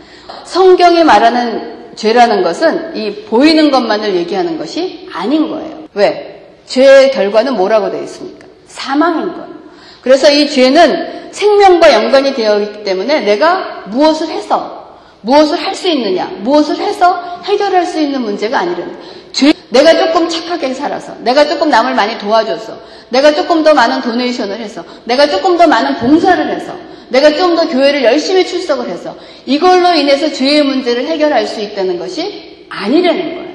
성경이 0.45 1.05
말하는 1.05 1.93
죄라는 1.97 2.43
것은 2.43 2.97
이 2.97 3.25
보이는 3.27 3.71
것만을 3.71 4.15
얘기하는 4.15 4.57
것이 4.57 5.09
아닌 5.13 5.51
거예요. 5.51 5.83
왜? 5.95 6.57
죄의 6.67 7.11
결과는 7.11 7.55
뭐라고 7.57 7.91
되어 7.91 8.03
있습니까? 8.05 8.47
사망인 8.67 9.33
거예요. 9.33 9.53
그래서 10.01 10.31
이 10.31 10.49
죄는 10.49 11.33
생명과 11.33 11.93
연관이 11.93 12.35
되어 12.35 12.61
있기 12.61 12.85
때문에 12.85 13.21
내가 13.21 13.85
무엇을 13.87 14.29
해서 14.29 14.82
무엇을 15.23 15.57
할 15.59 15.75
수 15.75 15.89
있느냐, 15.89 16.27
무엇을 16.41 16.77
해서 16.77 17.41
해결할 17.45 17.87
수 17.87 17.99
있는 18.01 18.23
문제가 18.23 18.59
아니라는 18.61 18.97
죄, 19.33 19.53
내가 19.71 19.97
조금 19.97 20.29
착하게 20.29 20.75
살아서, 20.75 21.15
내가 21.21 21.47
조금 21.47 21.71
남을 21.71 21.95
많이 21.95 22.19
도와줘서, 22.19 22.79
내가 23.09 23.35
조금 23.35 23.63
더 23.63 23.73
많은 23.75 24.03
도네이션을 24.03 24.59
해서, 24.59 24.85
내가 25.05 25.27
조금 25.29 25.57
더 25.57 25.67
많은 25.67 25.97
봉사를 25.97 26.49
해서, 26.51 26.77
내가 27.09 27.35
좀 27.37 27.57
더 27.57 27.69
교회를 27.69 28.05
열심히 28.05 28.47
출석을 28.47 28.89
해서, 28.89 29.17
이걸로 29.47 29.95
인해서 29.95 30.33
죄의 30.33 30.63
문제를 30.65 31.07
해결할 31.07 31.47
수 31.47 31.61
있다는 31.61 31.99
것이 31.99 32.67
아니라는 32.69 33.35
거예요. 33.35 33.53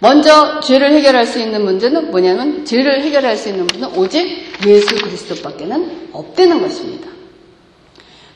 먼저 0.00 0.60
죄를 0.60 0.92
해결할 0.92 1.26
수 1.26 1.40
있는 1.40 1.64
문제는 1.64 2.10
뭐냐면 2.10 2.64
죄를 2.64 3.02
해결할 3.02 3.36
수 3.36 3.48
있는 3.48 3.66
문제는 3.66 3.96
오직 3.98 4.46
예수 4.66 4.94
그리스도밖에는 4.94 6.10
없다는 6.12 6.62
것입니다. 6.62 7.17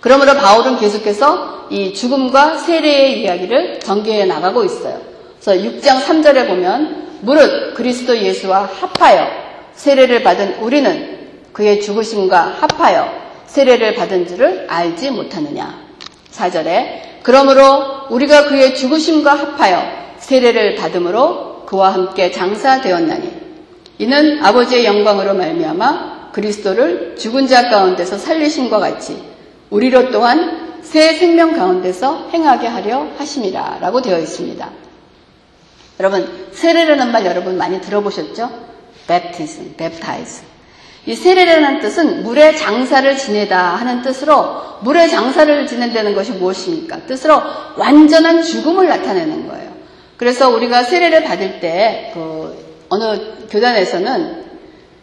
그러므로 0.02 0.35
바울은 0.35 0.78
계속해서 0.78 1.68
이 1.71 1.94
죽음과 1.94 2.59
세례의 2.59 3.23
이야기를 3.23 3.78
전개해 3.80 4.25
나가고 4.25 4.64
있어요. 4.64 5.00
그래서 5.40 5.62
6장 5.62 6.02
3절에 6.02 6.49
보면 6.49 7.21
무릇 7.21 7.75
그리스도 7.75 8.18
예수와 8.18 8.68
합하여 8.80 9.28
세례를 9.75 10.25
받은 10.25 10.56
우리는 10.61 11.18
그의 11.52 11.80
죽으심과 11.80 12.56
합하여 12.61 13.09
세례를 13.47 13.94
받은 13.94 14.26
줄을 14.26 14.66
알지 14.68 15.12
못하느냐. 15.12 15.78
4절에 16.32 17.23
그러므로 17.23 18.09
우리가 18.11 18.47
그의 18.47 18.75
죽으심과 18.75 19.32
합하여 19.32 19.82
세례를 20.18 20.75
받음으로 20.75 21.64
그와 21.66 21.94
함께 21.94 22.32
장사되었나니 22.32 23.30
이는 23.99 24.44
아버지의 24.44 24.85
영광으로 24.85 25.35
말미암아 25.35 26.32
그리스도를 26.32 27.14
죽은 27.16 27.47
자 27.47 27.68
가운데서 27.68 28.18
살리심과 28.18 28.80
같이 28.80 29.32
우리로 29.73 30.11
또한 30.11 30.81
새 30.83 31.14
생명 31.14 31.55
가운데서 31.55 32.29
행하게 32.31 32.67
하려 32.67 33.09
하심이라 33.17 33.79
라고 33.81 34.02
되어 34.02 34.19
있습니다. 34.19 34.71
여러분, 36.00 36.49
세례라는 36.52 37.12
말 37.12 37.25
여러분 37.26 37.57
많이 37.57 37.81
들어보셨죠? 37.81 38.50
baptism, 39.07 39.75
baptize. 39.76 40.45
이 41.07 41.14
세례라는 41.14 41.81
뜻은 41.81 42.23
물의 42.23 42.57
장사를 42.57 43.17
지내다 43.17 43.59
하는 43.76 44.02
뜻으로 44.02 44.62
물의 44.83 45.09
장사를 45.11 45.67
지낸다는 45.67 46.14
것이 46.14 46.33
무엇입니까? 46.33 47.07
뜻으로 47.07 47.41
완전한 47.76 48.43
죽음을 48.43 48.87
나타내는 48.88 49.49
거예요. 49.49 49.73
그래서 50.17 50.50
우리가 50.50 50.85
세례를 50.85 51.25
받을 51.25 51.61
때 51.61 52.12
그 52.14 52.62
어느 52.88 53.47
교단에서는 53.49 54.51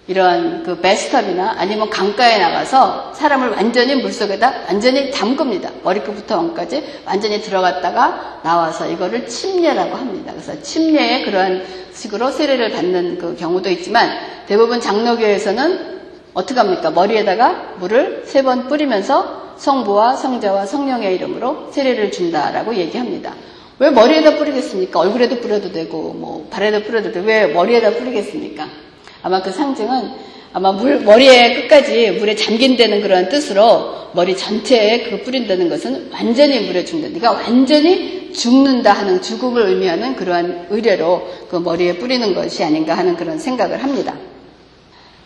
이러한 0.09 0.63
그 0.63 0.81
베스탑이나 0.81 1.53
아니면 1.59 1.87
강가에 1.91 2.39
나가서 2.39 3.13
사람을 3.13 3.51
완전히 3.51 3.93
물속에다 3.93 4.63
완전히 4.67 5.11
잠급니다. 5.11 5.69
머리끝부터 5.83 6.35
왕까지 6.35 7.01
완전히 7.05 7.39
들어갔다가 7.41 8.39
나와서 8.43 8.89
이거를 8.89 9.27
침례라고 9.27 9.95
합니다. 9.95 10.31
그래서 10.33 10.59
침례에 10.63 11.25
그러한 11.25 11.63
식으로 11.93 12.31
세례를 12.31 12.71
받는 12.71 13.19
그 13.19 13.35
경우도 13.35 13.69
있지만 13.69 14.09
대부분 14.47 14.81
장로교에서는 14.81 15.99
어떻게 16.33 16.59
합니까? 16.59 16.89
머리에다가 16.89 17.75
물을 17.79 18.23
세 18.25 18.41
번 18.41 18.67
뿌리면서 18.67 19.53
성부와 19.57 20.15
성자와 20.15 20.65
성령의 20.65 21.13
이름으로 21.15 21.69
세례를 21.71 22.11
준다라고 22.11 22.73
얘기합니다. 22.75 23.33
왜 23.77 23.91
머리에다 23.91 24.37
뿌리겠습니까? 24.37 24.99
얼굴에도 25.01 25.39
뿌려도 25.39 25.71
되고 25.71 26.13
뭐 26.13 26.47
발에도 26.49 26.81
뿌려도 26.83 27.11
되고 27.11 27.27
왜 27.27 27.45
머리에다 27.47 27.91
뿌리겠습니까? 27.91 28.88
아마 29.21 29.41
그 29.41 29.51
상징은 29.51 30.29
아마 30.51 30.71
물, 30.71 31.01
머리에 31.01 31.61
끝까지 31.61 32.11
물에 32.11 32.35
잠긴다는 32.35 33.01
그런 33.01 33.29
뜻으로 33.29 34.09
머리 34.13 34.35
전체에 34.35 35.03
그 35.03 35.21
뿌린다는 35.21 35.69
것은 35.69 36.09
완전히 36.11 36.59
물에 36.61 36.85
죽는다. 36.85 37.13
네가 37.13 37.31
완전히 37.33 38.33
죽는다 38.33 38.93
하는 38.93 39.21
죽음을 39.21 39.61
의미하는 39.67 40.15
그러한 40.15 40.67
의뢰로 40.69 41.27
그 41.49 41.57
머리에 41.57 41.97
뿌리는 41.97 42.33
것이 42.33 42.63
아닌가 42.63 42.97
하는 42.97 43.15
그런 43.15 43.38
생각을 43.38 43.83
합니다. 43.83 44.15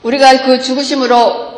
우리가 0.04 0.46
그 0.46 0.60
죽으심으로 0.60 1.54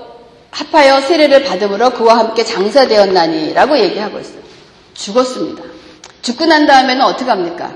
합하여 0.52 1.02
세례를 1.02 1.44
받음으로 1.44 1.92
그와 1.92 2.20
함께 2.20 2.44
장사되었나니라고 2.44 3.80
얘기하고 3.80 4.20
있어요. 4.20 4.40
죽었습니다. 4.94 5.64
죽고 6.22 6.46
난 6.46 6.66
다음에는 6.66 7.02
어떻게 7.04 7.30
합니까? 7.30 7.76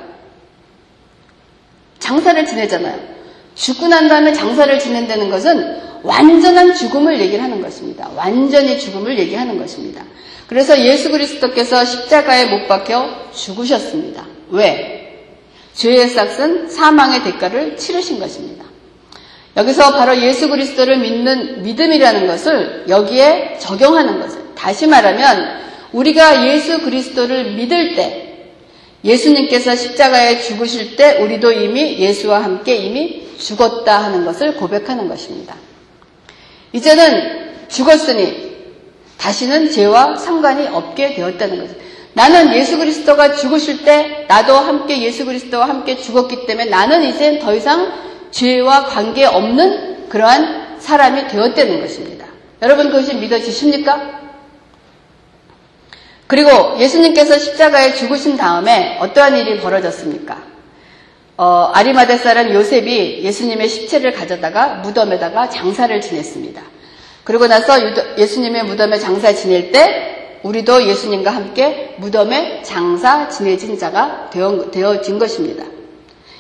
장사를 2.00 2.46
지내잖아요. 2.46 3.19
죽고 3.60 3.90
난 3.90 4.08
다음에 4.08 4.32
장사를 4.32 4.80
지낸다는 4.80 5.30
것은 5.30 5.82
완전한 6.02 6.74
죽음을 6.74 7.20
얘기를 7.20 7.44
하는 7.44 7.62
것입니다. 7.62 8.10
완전히 8.16 8.80
죽음을 8.80 9.20
얘기하는 9.20 9.60
것입니다. 9.60 10.02
그래서 10.48 10.80
예수 10.80 11.12
그리스도께서 11.12 11.84
십자가에 11.84 12.46
못 12.46 12.68
박혀 12.68 13.08
죽으셨습니다. 13.34 14.26
왜? 14.50 15.28
죄의 15.74 16.08
싹은 16.08 16.70
사망의 16.70 17.24
대가를 17.24 17.76
치르신 17.76 18.20
것입니다. 18.20 18.64
여기서 19.58 19.92
바로 19.92 20.18
예수 20.18 20.48
그리스도를 20.48 20.98
믿는 21.00 21.64
믿음이라는 21.64 22.28
것을 22.28 22.86
여기에 22.88 23.58
적용하는 23.60 24.22
것을 24.22 24.40
다시 24.56 24.88
말하면 24.88 25.60
우리가 25.92 26.48
예수 26.48 26.80
그리스도를 26.80 27.56
믿을 27.56 27.96
때 27.96 28.29
예수님께서 29.04 29.76
십자가에 29.76 30.42
죽으실 30.42 30.96
때 30.96 31.18
우리도 31.22 31.52
이미 31.52 31.98
예수와 32.00 32.44
함께 32.44 32.76
이미 32.76 33.28
죽었다 33.38 34.04
하는 34.04 34.26
것을 34.26 34.56
고백하는 34.56 35.08
것입니다. 35.08 35.56
이제는 36.74 37.68
죽었으니 37.70 38.50
다시는 39.18 39.72
죄와 39.72 40.16
상관이 40.16 40.68
없게 40.68 41.14
되었다는 41.14 41.60
거죠. 41.60 41.74
나는 42.14 42.54
예수 42.56 42.78
그리스도가 42.78 43.36
죽으실 43.36 43.84
때 43.84 44.26
나도 44.28 44.56
함께 44.56 45.02
예수 45.02 45.26
그리스도와 45.26 45.70
함께 45.70 45.98
죽었기 45.98 46.46
때문에 46.46 46.70
나는 46.70 47.04
이제 47.04 47.40
더 47.40 47.54
이상 47.56 47.92
죄와 48.32 48.86
관계 48.86 49.26
없는 49.26 50.10
그러한 50.10 50.78
사람이 50.80 51.28
되었다는 51.28 51.82
것입니다. 51.82 52.26
여러분 52.62 52.88
그것이 52.90 53.16
믿어지십니까? 53.16 54.29
그리고 56.30 56.80
예수님께서 56.80 57.40
십자가에 57.40 57.96
죽으신 57.96 58.38
다음에 58.38 59.00
어떠한 59.02 59.36
일이 59.36 59.60
벌어졌습니까? 59.60 60.44
어, 61.38 61.72
아리마대 61.74 62.18
사람 62.18 62.54
요셉이 62.54 63.24
예수님의 63.24 63.68
시체를 63.68 64.14
가져다가 64.14 64.76
무덤에다가 64.76 65.50
장사를 65.50 66.00
지냈습니다. 66.00 66.62
그리고 67.24 67.48
나서 67.48 67.80
예수님의 68.16 68.66
무덤에 68.66 69.00
장사 69.00 69.34
지낼 69.34 69.72
때 69.72 70.38
우리도 70.44 70.88
예수님과 70.88 71.32
함께 71.32 71.96
무덤에 71.98 72.62
장사 72.62 73.28
지내진 73.28 73.80
자가 73.80 74.30
되어, 74.30 75.02
진 75.02 75.18
것입니다. 75.18 75.64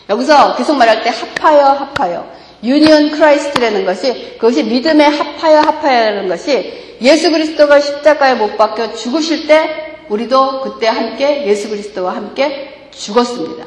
여기서 0.07 0.55
계속 0.55 0.75
말할 0.77 1.01
때 1.01 1.09
합하여 1.09 1.65
합하여 1.65 2.31
union 2.63 3.09
Christ라는 3.09 3.85
것이 3.85 4.33
그것이 4.33 4.65
믿음의 4.65 5.09
합하여 5.09 5.61
합하여라는 5.61 6.27
것이 6.27 6.88
예수 7.01 7.31
그리스도가 7.31 7.79
십자가에 7.79 8.35
못 8.35 8.57
박혀 8.57 8.93
죽으실 8.93 9.47
때 9.47 9.97
우리도 10.09 10.61
그때 10.61 10.87
함께 10.87 11.45
예수 11.47 11.69
그리스도와 11.69 12.15
함께 12.15 12.89
죽었습니다. 12.91 13.65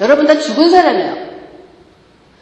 여러분 0.00 0.26
다 0.26 0.38
죽은 0.38 0.70
사람이에요. 0.70 1.34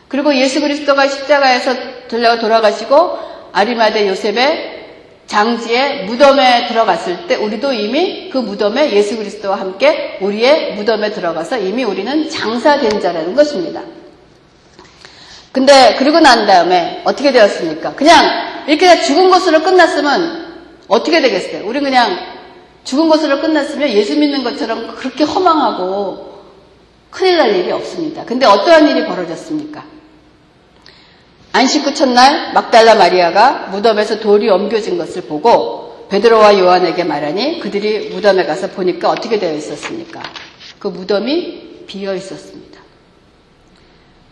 그리고 0.08 0.34
예수 0.34 0.60
그리스도가 0.60 1.08
십자가에서 1.08 1.74
들려 2.08 2.38
돌아가시고 2.38 3.18
아리마대 3.52 4.08
요셉의 4.08 4.82
장지에 5.26 6.02
무덤에 6.02 6.66
들어갔을 6.66 7.26
때 7.26 7.36
우리도 7.36 7.72
이미 7.72 8.28
그 8.30 8.36
무덤에 8.36 8.92
예수 8.92 9.16
그리스도와 9.16 9.58
함께 9.58 10.18
우리의 10.20 10.74
무덤에 10.74 11.12
들어가서 11.12 11.58
이미 11.58 11.84
우리는 11.84 12.28
장사된 12.28 13.00
자라는 13.00 13.34
것입니다. 13.34 13.80
근데 15.52 15.94
그리고 15.98 16.20
난 16.20 16.46
다음에 16.46 17.00
어떻게 17.04 17.32
되었습니까? 17.32 17.94
그냥 17.94 18.51
이렇게 18.68 18.86
다 18.86 19.00
죽은 19.00 19.30
것으로 19.30 19.62
끝났으면 19.62 20.42
어떻게 20.88 21.20
되겠어요? 21.20 21.66
우리 21.66 21.80
그냥 21.80 22.16
죽은 22.84 23.08
것으로 23.08 23.40
끝났으면 23.40 23.88
예수 23.90 24.18
믿는 24.18 24.44
것처럼 24.44 24.94
그렇게 24.96 25.24
허망하고 25.24 26.32
큰일 27.10 27.36
날 27.36 27.54
일이 27.54 27.70
없습니다. 27.70 28.24
근데 28.24 28.46
어떠한 28.46 28.88
일이 28.88 29.06
벌어졌습니까? 29.06 29.84
안식 31.52 31.84
구 31.84 31.94
첫날 31.94 32.54
막달라 32.54 32.94
마리아가 32.94 33.68
무덤에서 33.70 34.18
돌이 34.20 34.48
옮겨진 34.48 34.96
것을 34.96 35.22
보고 35.22 36.06
베드로와 36.08 36.58
요한에게 36.58 37.04
말하니 37.04 37.60
그들이 37.60 38.08
무덤에 38.10 38.44
가서 38.44 38.68
보니까 38.70 39.10
어떻게 39.10 39.38
되어 39.38 39.54
있었습니까? 39.54 40.22
그 40.78 40.88
무덤이 40.88 41.84
비어 41.86 42.14
있었습니다. 42.14 42.80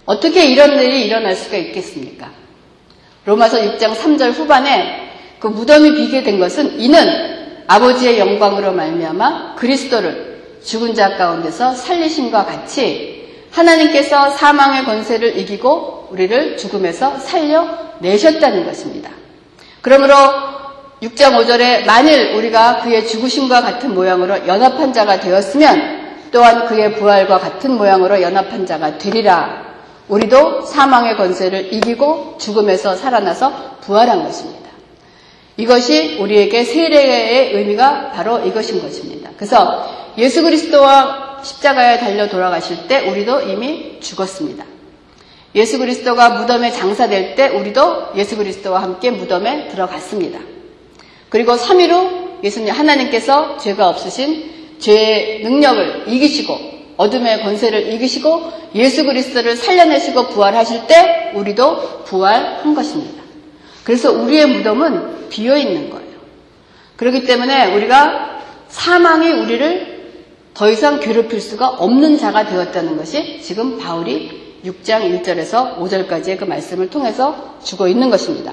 어떻게 0.07 0.47
이런 0.47 0.81
일이 0.81 1.07
일어날 1.07 1.37
수가 1.37 1.57
있겠습니까? 1.57 2.40
로마서 3.25 3.59
6장 3.59 3.95
3절 3.95 4.33
후반에 4.33 5.11
그 5.39 5.47
무덤이 5.47 5.95
비게 5.95 6.23
된 6.23 6.39
것은 6.39 6.81
이는 6.81 7.63
아버지의 7.67 8.19
영광으로 8.19 8.73
말미암아 8.73 9.55
그리스도를 9.57 10.59
죽은 10.63 10.95
자 10.95 11.17
가운데서 11.17 11.75
살리신과 11.75 12.45
같이 12.45 13.29
하나님께서 13.51 14.31
사망의 14.31 14.85
권세를 14.85 15.37
이기고 15.39 16.09
우리를 16.11 16.57
죽음에서 16.57 17.19
살려 17.19 17.67
내셨다는 18.01 18.65
것입니다. 18.65 19.11
그러므로 19.83 20.15
6장 21.03 21.37
5절에 21.39 21.87
만일 21.87 22.35
우리가 22.35 22.81
그의 22.81 23.07
죽으심과 23.07 23.63
같은 23.63 23.95
모양으로 23.95 24.47
연합한 24.47 24.93
자가 24.93 25.21
되었으면 25.21 26.01
또한 26.31 26.67
그의 26.67 26.95
부활과 26.95 27.39
같은 27.39 27.77
모양으로 27.77 28.21
연합한 28.21 28.67
자가 28.67 28.99
되리라 28.99 29.70
우리도 30.11 30.63
사망의 30.63 31.17
권세를 31.17 31.73
이기고 31.73 32.37
죽음에서 32.39 32.97
살아나서 32.97 33.79
부활한 33.81 34.25
것입니다. 34.25 34.61
이것이 35.57 36.17
우리에게 36.19 36.65
세례의 36.65 37.55
의미가 37.55 38.11
바로 38.11 38.41
이것인 38.41 38.83
것입니다. 38.83 39.31
그래서 39.37 39.89
예수 40.19 40.43
그리스도와 40.43 41.41
십자가에 41.43 41.99
달려 41.99 42.29
돌아가실 42.29 42.89
때 42.89 43.09
우리도 43.09 43.43
이미 43.43 44.01
죽었습니다. 44.01 44.65
예수 45.55 45.79
그리스도가 45.79 46.31
무덤에 46.31 46.71
장사될 46.71 47.35
때 47.35 47.49
우리도 47.49 48.09
예수 48.17 48.37
그리스도와 48.37 48.83
함께 48.83 49.11
무덤에 49.11 49.69
들어갔습니다. 49.69 50.41
그리고 51.29 51.55
3일 51.55 51.91
후 51.91 52.31
예수님 52.43 52.73
하나님께서 52.73 53.59
죄가 53.59 53.89
없으신 53.89 54.79
죄의 54.81 55.43
능력을 55.43 56.05
이기시고 56.09 56.80
어둠의 57.01 57.43
권세를 57.43 57.93
이기시고 57.95 58.53
예수 58.75 59.05
그리스도를 59.05 59.57
살려내시고 59.57 60.29
부활하실 60.29 60.87
때 60.87 61.33
우리도 61.35 62.05
부활한 62.05 62.75
것입니다. 62.75 63.23
그래서 63.85 64.13
우리의 64.13 64.47
무덤은 64.47 65.31
비어 65.31 65.57
있는 65.57 65.89
거예요. 65.89 66.11
그렇기 66.97 67.25
때문에 67.25 67.75
우리가 67.75 68.41
사망이 68.69 69.31
우리를 69.31 70.01
더 70.53 70.69
이상 70.69 71.01
괴롭힐 71.01 71.41
수가 71.41 71.69
없는 71.69 72.19
자가 72.19 72.45
되었다는 72.45 72.99
것이 72.99 73.41
지금 73.41 73.79
바울이 73.79 74.59
6장 74.67 75.23
1절에서 75.23 75.79
5절까지의 75.79 76.39
그 76.39 76.45
말씀을 76.45 76.91
통해서 76.91 77.57
주고 77.65 77.89
있는 77.89 78.11
것입니다. 78.11 78.53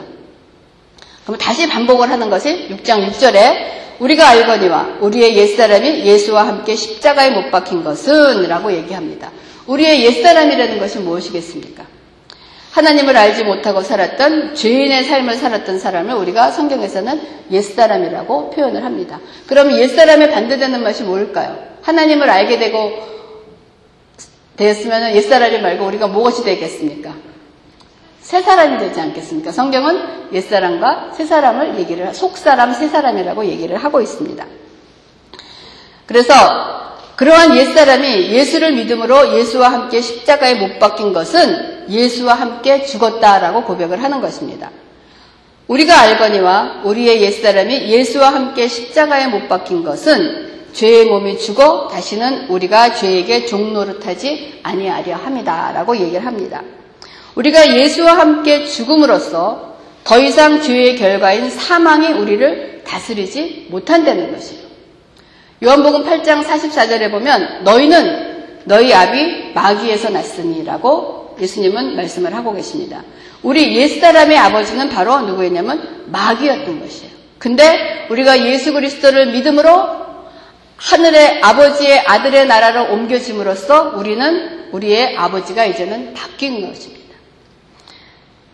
그럼 1.26 1.38
다시 1.38 1.68
반복을 1.68 2.10
하는 2.10 2.30
것이 2.30 2.70
6장 2.70 3.06
6절에 3.10 3.77
우리가 4.00 4.28
알거니와 4.30 4.98
우리의 5.02 5.36
옛사람이 5.38 6.06
예수와 6.06 6.48
함께 6.48 6.76
십자가에 6.76 7.32
못 7.32 7.52
박힌 7.52 7.84
것은 7.84 8.48
라고 8.48 8.72
얘기합니다. 8.72 9.32
우리의 9.66 10.04
옛사람이라는 10.04 10.80
것이 10.80 11.00
무엇이겠습니까? 11.00 11.86
하나님을 12.72 13.18
알지 13.18 13.44
못하고 13.44 13.82
살았던 13.82 14.54
죄인의 14.54 15.06
삶을 15.06 15.34
살았던 15.34 15.80
사람을 15.80 16.14
우리가 16.14 16.52
성경에서는 16.52 17.22
옛사람이라고 17.52 18.52
표현을 18.52 18.84
합니다. 18.84 19.20
그러면 19.48 19.80
옛사람에 19.80 20.30
반대되는 20.30 20.84
것이 20.84 21.04
뭘까요? 21.04 21.58
하나님을 21.82 22.30
알게 22.30 22.60
되고 22.60 22.92
되었으면 24.58 25.16
옛사람이 25.16 25.60
말고 25.60 25.86
우리가 25.86 26.08
무엇이 26.08 26.44
되겠습니까? 26.44 27.16
새 28.28 28.42
사람이 28.42 28.78
되지 28.78 29.00
않겠습니까? 29.00 29.54
성경은 29.54 30.34
옛사람과 30.34 31.14
새 31.16 31.26
사람을 31.26 31.80
얘기를, 31.80 32.14
속사람, 32.14 32.74
새 32.74 32.90
사람이라고 32.90 33.46
얘기를 33.46 33.78
하고 33.78 34.02
있습니다. 34.02 34.46
그래서 36.06 36.36
그러한 37.16 37.56
옛사람이 37.56 38.34
예수를 38.34 38.74
믿음으로 38.74 39.34
예수와 39.38 39.72
함께 39.72 40.02
십자가에 40.02 40.56
못 40.56 40.78
박힌 40.78 41.14
것은 41.14 41.86
예수와 41.88 42.34
함께 42.34 42.84
죽었다라고 42.84 43.64
고백을 43.64 44.04
하는 44.04 44.20
것입니다. 44.20 44.72
우리가 45.70 45.98
알거니와 45.98 46.82
우리의 46.84 47.22
옛사람이 47.22 47.88
예수와 47.88 48.34
함께 48.34 48.68
십자가에 48.68 49.28
못 49.28 49.48
박힌 49.48 49.86
것은 49.86 50.66
죄의 50.74 51.06
몸이 51.06 51.40
죽어 51.40 51.88
다시는 51.88 52.50
우리가 52.50 52.94
죄에게 52.94 53.46
종노릇하지 53.46 54.60
아니하려 54.64 55.16
합니다라고 55.16 55.96
얘기를 55.96 56.26
합니다. 56.26 56.62
우리가 57.38 57.78
예수와 57.78 58.18
함께 58.18 58.66
죽음으로써 58.66 59.76
더 60.04 60.20
이상 60.20 60.62
죄의 60.62 60.96
결과인 60.96 61.50
사망이 61.50 62.08
우리를 62.14 62.82
다스리지 62.84 63.68
못한다는 63.70 64.34
것이에요. 64.34 64.66
요한복음 65.64 66.04
8장 66.04 66.44
44절에 66.44 67.12
보면 67.12 67.64
너희는 67.64 68.64
너희 68.66 68.94
아비 68.94 69.54
마귀에서 69.54 70.10
났으니라고 70.10 71.36
예수님은 71.40 71.96
말씀을 71.96 72.34
하고 72.34 72.54
계십니다. 72.54 73.04
우리 73.44 73.76
옛사람의 73.78 74.38
아버지는 74.38 74.90
바로 74.90 75.20
누구였냐면 75.22 76.06
마귀였던 76.08 76.80
것이에요. 76.80 77.12
근데 77.38 78.08
우리가 78.10 78.46
예수 78.46 78.74
그리스도를 78.74 79.32
믿음으로 79.32 80.08
하늘의 80.78 81.42
아버지의 81.44 82.00
아들의 82.08 82.48
나라로 82.48 82.94
옮겨짐으로써 82.94 83.94
우리는 83.96 84.70
우리의 84.72 85.16
아버지가 85.18 85.66
이제는 85.66 86.14
바뀐 86.14 86.68
것입니다. 86.68 86.97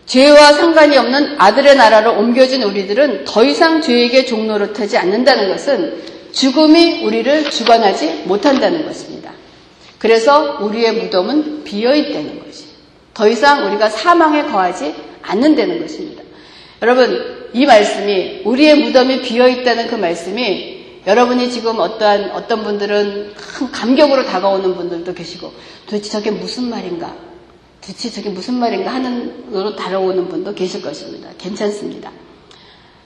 죄와 0.06 0.52
상관이 0.52 0.96
없는 0.96 1.36
아들의 1.38 1.76
나라로 1.76 2.18
옮겨진 2.18 2.62
우리들은 2.62 3.24
더 3.24 3.44
이상 3.44 3.80
죄에게 3.80 4.26
종노릇하지 4.26 4.98
않는다는 4.98 5.48
것은 5.48 6.02
죽음이 6.32 7.04
우리를 7.04 7.50
주관하지 7.50 8.24
못한다는 8.26 8.84
것입니다. 8.84 9.32
그래서 9.98 10.58
우리의 10.60 10.94
무덤은 10.94 11.64
비어 11.64 11.94
있다는 11.94 12.44
것이. 12.44 12.64
더 13.14 13.28
이상 13.28 13.66
우리가 13.66 13.88
사망에 13.88 14.44
거하지 14.44 14.94
않는다는 15.22 15.80
것입니다. 15.80 16.22
여러분, 16.82 17.48
이 17.54 17.64
말씀이 17.64 18.42
우리의 18.44 18.80
무덤이 18.80 19.22
비어 19.22 19.48
있다는 19.48 19.86
그 19.86 19.94
말씀이 19.94 20.74
여러분이 21.06 21.50
지금 21.50 21.78
어떠한 21.78 22.32
어떤 22.32 22.64
분들은 22.64 23.34
큰 23.34 23.70
감격으로 23.70 24.24
다가오는 24.24 24.74
분들도 24.74 25.14
계시고 25.14 25.52
도대체 25.86 26.10
저게 26.10 26.30
무슨 26.30 26.68
말인가? 26.68 27.14
도대체 27.86 28.10
저게 28.10 28.30
무슨 28.30 28.54
말인가 28.54 28.94
하는 28.94 29.44
으로 29.52 29.76
다뤄오는 29.76 30.28
분도 30.28 30.54
계실 30.54 30.80
것입니다. 30.80 31.28
괜찮습니다. 31.36 32.10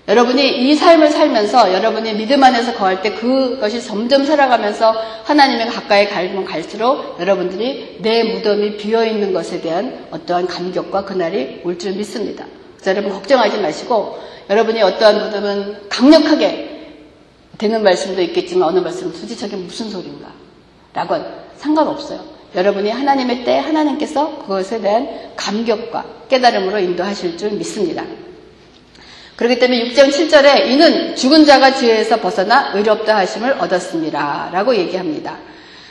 여러분이 0.07 0.71
이 0.71 0.75
삶을 0.75 1.11
살면서 1.11 1.75
여러분이 1.75 2.15
믿음 2.15 2.43
안에서 2.43 2.75
거할 2.75 3.03
때 3.03 3.13
그것이 3.13 3.83
점점 3.83 4.25
살아가면서 4.25 4.95
하나님의 5.25 5.67
가까이 5.67 6.09
갈면 6.09 6.45
갈수록 6.45 7.17
여러분들이 7.21 7.99
내 8.01 8.23
무덤이 8.23 8.77
비어 8.79 9.05
있는 9.05 9.33
것에 9.35 9.61
대한 9.61 10.07
어떠한 10.13 10.47
감격과 10.47 11.05
그날이 11.05 11.61
올 11.65 11.77
줄 11.77 11.93
믿습니다. 11.93 12.47
그래서 12.77 12.93
여러분 12.93 13.13
걱정하지 13.13 13.59
마시고 13.59 14.19
여러분이 14.49 14.81
어떠한 14.81 15.25
무덤은 15.27 15.89
강력하게 15.89 16.95
되는 17.59 17.83
말씀도 17.83 18.23
있겠지만 18.23 18.69
어느 18.69 18.79
말씀은 18.79 19.13
도대체 19.13 19.35
저게 19.37 19.57
무슨 19.57 19.91
소린가? 19.91 20.33
라고 20.95 21.17
상관없어요. 21.57 22.38
여러분이 22.55 22.91
하나님의 22.91 23.45
때 23.45 23.59
하나님께서 23.59 24.39
그것에 24.39 24.81
대한 24.81 25.09
감격과 25.37 26.05
깨달음으로 26.29 26.79
인도하실 26.79 27.37
줄 27.37 27.51
믿습니다. 27.53 28.05
그렇기 29.37 29.59
때문에 29.59 29.85
6장 29.85 30.11
7절에 30.11 30.67
이는 30.67 31.15
죽은 31.15 31.45
자가 31.45 31.75
죄에서 31.75 32.21
벗어나 32.21 32.73
의롭다 32.75 33.17
하심을 33.19 33.53
얻었습니다. 33.53 34.51
라고 34.53 34.75
얘기합니다. 34.75 35.37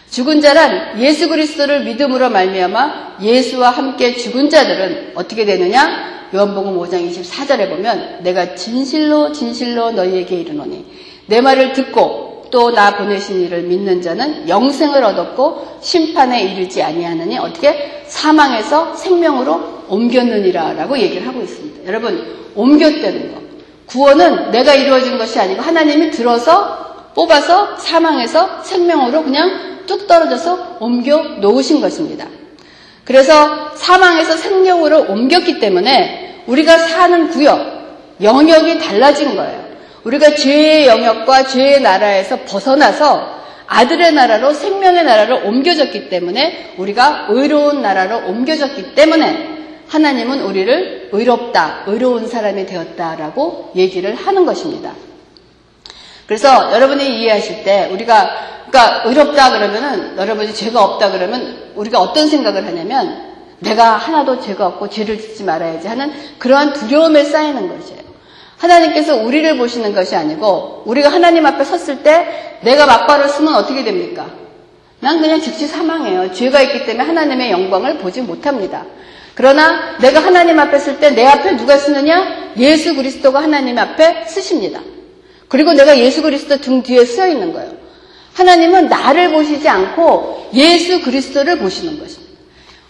죽은 0.10 0.42
자란 0.42 1.00
예수 1.00 1.30
그리스도를 1.30 1.86
믿음으로 1.86 2.30
말미암아 2.30 3.18
예수와 3.22 3.70
함께 3.70 4.16
죽은 4.16 4.50
자들은 4.50 5.14
어떻게 5.16 5.46
되느냐? 5.46 6.28
요한복음 6.34 6.78
5장 6.78 7.10
24절에 7.10 7.70
보면 7.70 8.20
내가 8.22 8.56
진실로 8.56 9.32
진실로 9.32 9.92
너희에게 9.92 10.42
이르노니 10.42 10.86
내 11.28 11.40
말을 11.40 11.72
듣고 11.72 12.27
또 12.52 12.72
나 12.72 12.96
보내신 12.96 13.42
이를 13.42 13.64
믿는 13.64 14.02
자는 14.02 14.48
영생을 14.48 15.04
얻었고 15.04 15.80
심판에 15.82 16.44
이르지 16.44 16.82
아니하느니 16.84 17.38
어떻게 17.38 18.04
사망에서 18.08 18.96
생명으로 18.96 19.84
옮겼느니라라고 19.90 20.98
얘기를 20.98 21.28
하고 21.28 21.42
있습니다. 21.42 21.88
여러분 21.88 22.52
옮겼다는 22.56 23.34
거. 23.34 23.42
구원은 23.88 24.52
내가 24.52 24.74
이루어진 24.74 25.18
것이 25.18 25.40
아니고 25.40 25.62
하나님이 25.62 26.12
들어서 26.12 27.12
뽑아서 27.16 27.78
사망에서 27.78 28.64
생명으로 28.64 29.24
그냥 29.24 29.80
뚝 29.88 30.08
떨어져서 30.08 30.78
옮겨 30.80 31.18
놓으신 31.40 31.82
것입니다. 31.82 32.28
그래서 33.06 33.72
사망에서 33.76 34.36
생명으로 34.36 35.06
옮겼기 35.10 35.60
때문에 35.60 36.44
우리가 36.46 36.78
사는 36.78 37.30
구역, 37.30 38.16
영역이 38.22 38.80
달라진 38.80 39.36
거예요. 39.36 39.67
우리가 40.08 40.36
죄의 40.36 40.88
영역과 40.88 41.48
죄의 41.48 41.82
나라에서 41.82 42.40
벗어나서 42.48 43.36
아들의 43.68 44.14
나라로 44.14 44.54
생명의 44.54 45.04
나라로 45.04 45.46
옮겨졌기 45.48 46.08
때문에 46.08 46.76
우리가 46.78 47.28
의로운 47.30 47.82
나라로 47.82 48.30
옮겨졌기 48.30 48.96
때문에 48.96 49.58
하나님은 49.90 50.42
우리를 50.42 51.10
의롭다, 51.12 51.84
의로운 51.88 52.28
사람이 52.28 52.66
되었다라고 52.66 53.74
얘기를 53.76 54.16
하는 54.16 54.46
것입니다. 54.46 54.94
그래서 56.26 56.72
여러분이 56.74 57.20
이해하실 57.20 57.64
때 57.64 57.90
우리가 57.92 58.30
그러니까 58.70 59.04
의롭다 59.06 59.52
그러면은 59.52 60.18
여러분이 60.18 60.54
죄가 60.54 60.84
없다 60.84 61.12
그러면 61.12 61.72
우리가 61.76 62.00
어떤 62.00 62.30
생각을 62.30 62.66
하냐면 62.66 63.36
내가 63.60 63.98
하나도 63.98 64.42
죄가 64.42 64.68
없고 64.68 64.90
죄를 64.90 65.20
짓지 65.20 65.44
말아야지 65.44 65.88
하는 65.88 66.14
그러한 66.38 66.74
두려움에 66.74 67.24
쌓이는 67.26 67.68
것이에요. 67.68 68.07
하나님께서 68.58 69.16
우리를 69.18 69.58
보시는 69.58 69.94
것이 69.94 70.16
아니고 70.16 70.84
우리가 70.86 71.10
하나님 71.10 71.46
앞에 71.46 71.64
섰을 71.64 72.04
때 72.04 72.60
내가 72.64 72.86
막바를 72.86 73.30
쓰면 73.30 73.54
어떻게 73.56 73.84
됩니까? 73.84 74.28
난 75.00 75.22
그냥 75.22 75.40
즉시 75.40 75.68
사망해요. 75.68 76.34
죄가 76.34 76.62
있기 76.64 76.86
때문에 76.86 77.04
하나님의 77.06 77.52
영광을 77.52 78.00
보지 78.00 78.22
못합니다. 78.22 78.86
그러나 79.36 79.98
내가 80.00 80.20
하나님 80.20 80.60
앞에 80.60 80.80
쓸 80.80 81.00
때 81.00 81.12
내 81.12 81.24
앞에 81.26 81.56
누가 81.58 81.78
쓰느냐? 81.78 82.54
예수 82.58 82.96
그리스도가 82.96 83.44
하나님 83.44 83.78
앞에 83.78 84.26
쓰십니다. 84.26 84.82
그리고 85.48 85.74
내가 85.74 85.98
예수 86.00 86.24
그리스도 86.24 86.58
등 86.58 86.82
뒤에 86.82 87.06
쓰여 87.06 87.28
있는 87.28 87.54
거예요. 87.54 87.72
하나님은 88.34 88.88
나를 88.88 89.32
보시지 89.32 89.70
않고 89.70 90.50
예수 90.56 91.02
그리스도를 91.02 91.60
보시는 91.60 92.00
것입니다. 92.00 92.27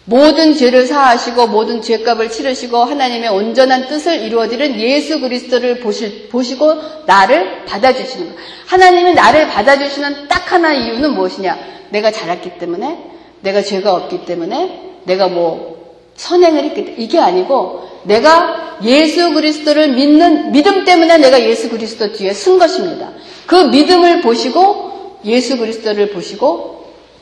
모든 0.09 0.55
죄를 0.55 0.87
사하시고 0.87 1.47
모든 1.47 1.81
죄값을 1.81 2.31
치르시고 2.31 2.77
하나님의 2.77 3.27
온전한 3.27 3.87
뜻을 3.89 4.21
이루어드린 4.21 4.79
예수 4.79 5.19
그리스도를 5.19 5.81
보시, 5.81 6.29
보시고 6.29 6.75
나를 7.05 7.65
받아주시는 7.65 8.27
거예요. 8.27 8.39
하나님이 8.67 9.13
나를 9.13 9.49
받아주시는 9.49 10.29
딱 10.29 10.49
하나 10.53 10.73
이유는 10.73 11.13
무엇이냐? 11.13 11.57
내가 11.89 12.11
잘했기 12.11 12.57
때문에, 12.57 12.97
내가 13.41 13.61
죄가 13.61 13.93
없기 13.93 14.25
때문에, 14.25 14.93
내가 15.03 15.27
뭐 15.27 15.77
선행을 16.15 16.63
했기 16.63 16.85
때문에 16.85 17.03
이게 17.03 17.19
아니고 17.19 17.89
내가 18.03 18.77
예수 18.83 19.33
그리스도를 19.33 19.89
믿는 19.89 20.53
믿음 20.53 20.85
때문에 20.85 21.17
내가 21.17 21.41
예수 21.41 21.69
그리스도 21.69 22.13
뒤에 22.13 22.33
쓴 22.33 22.57
것입니다. 22.57 23.11
그 23.45 23.55
믿음을 23.55 24.21
보시고 24.21 25.19
예수 25.25 25.57
그리스도를 25.57 26.11
보시고 26.11 26.76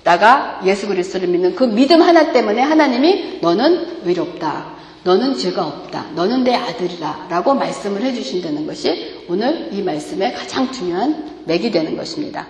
나가 0.05 0.61
예수 0.63 0.87
그리스도를 0.87 1.27
믿는 1.27 1.55
그 1.55 1.63
믿음 1.63 2.03
하나 2.03 2.31
때문에 2.31 2.61
하나님이 2.61 3.39
너는 3.41 4.03
의롭다. 4.05 4.75
너는 5.03 5.35
죄가 5.35 5.65
없다. 5.65 6.11
너는 6.13 6.43
내 6.43 6.53
아들이다. 6.53 7.25
라고 7.27 7.55
말씀을 7.55 8.03
해주신다는 8.03 8.67
것이 8.67 9.23
오늘 9.27 9.69
이 9.71 9.81
말씀의 9.81 10.35
가장 10.35 10.71
중요한 10.71 11.41
맥이 11.45 11.71
되는 11.71 11.97
것입니다. 11.97 12.47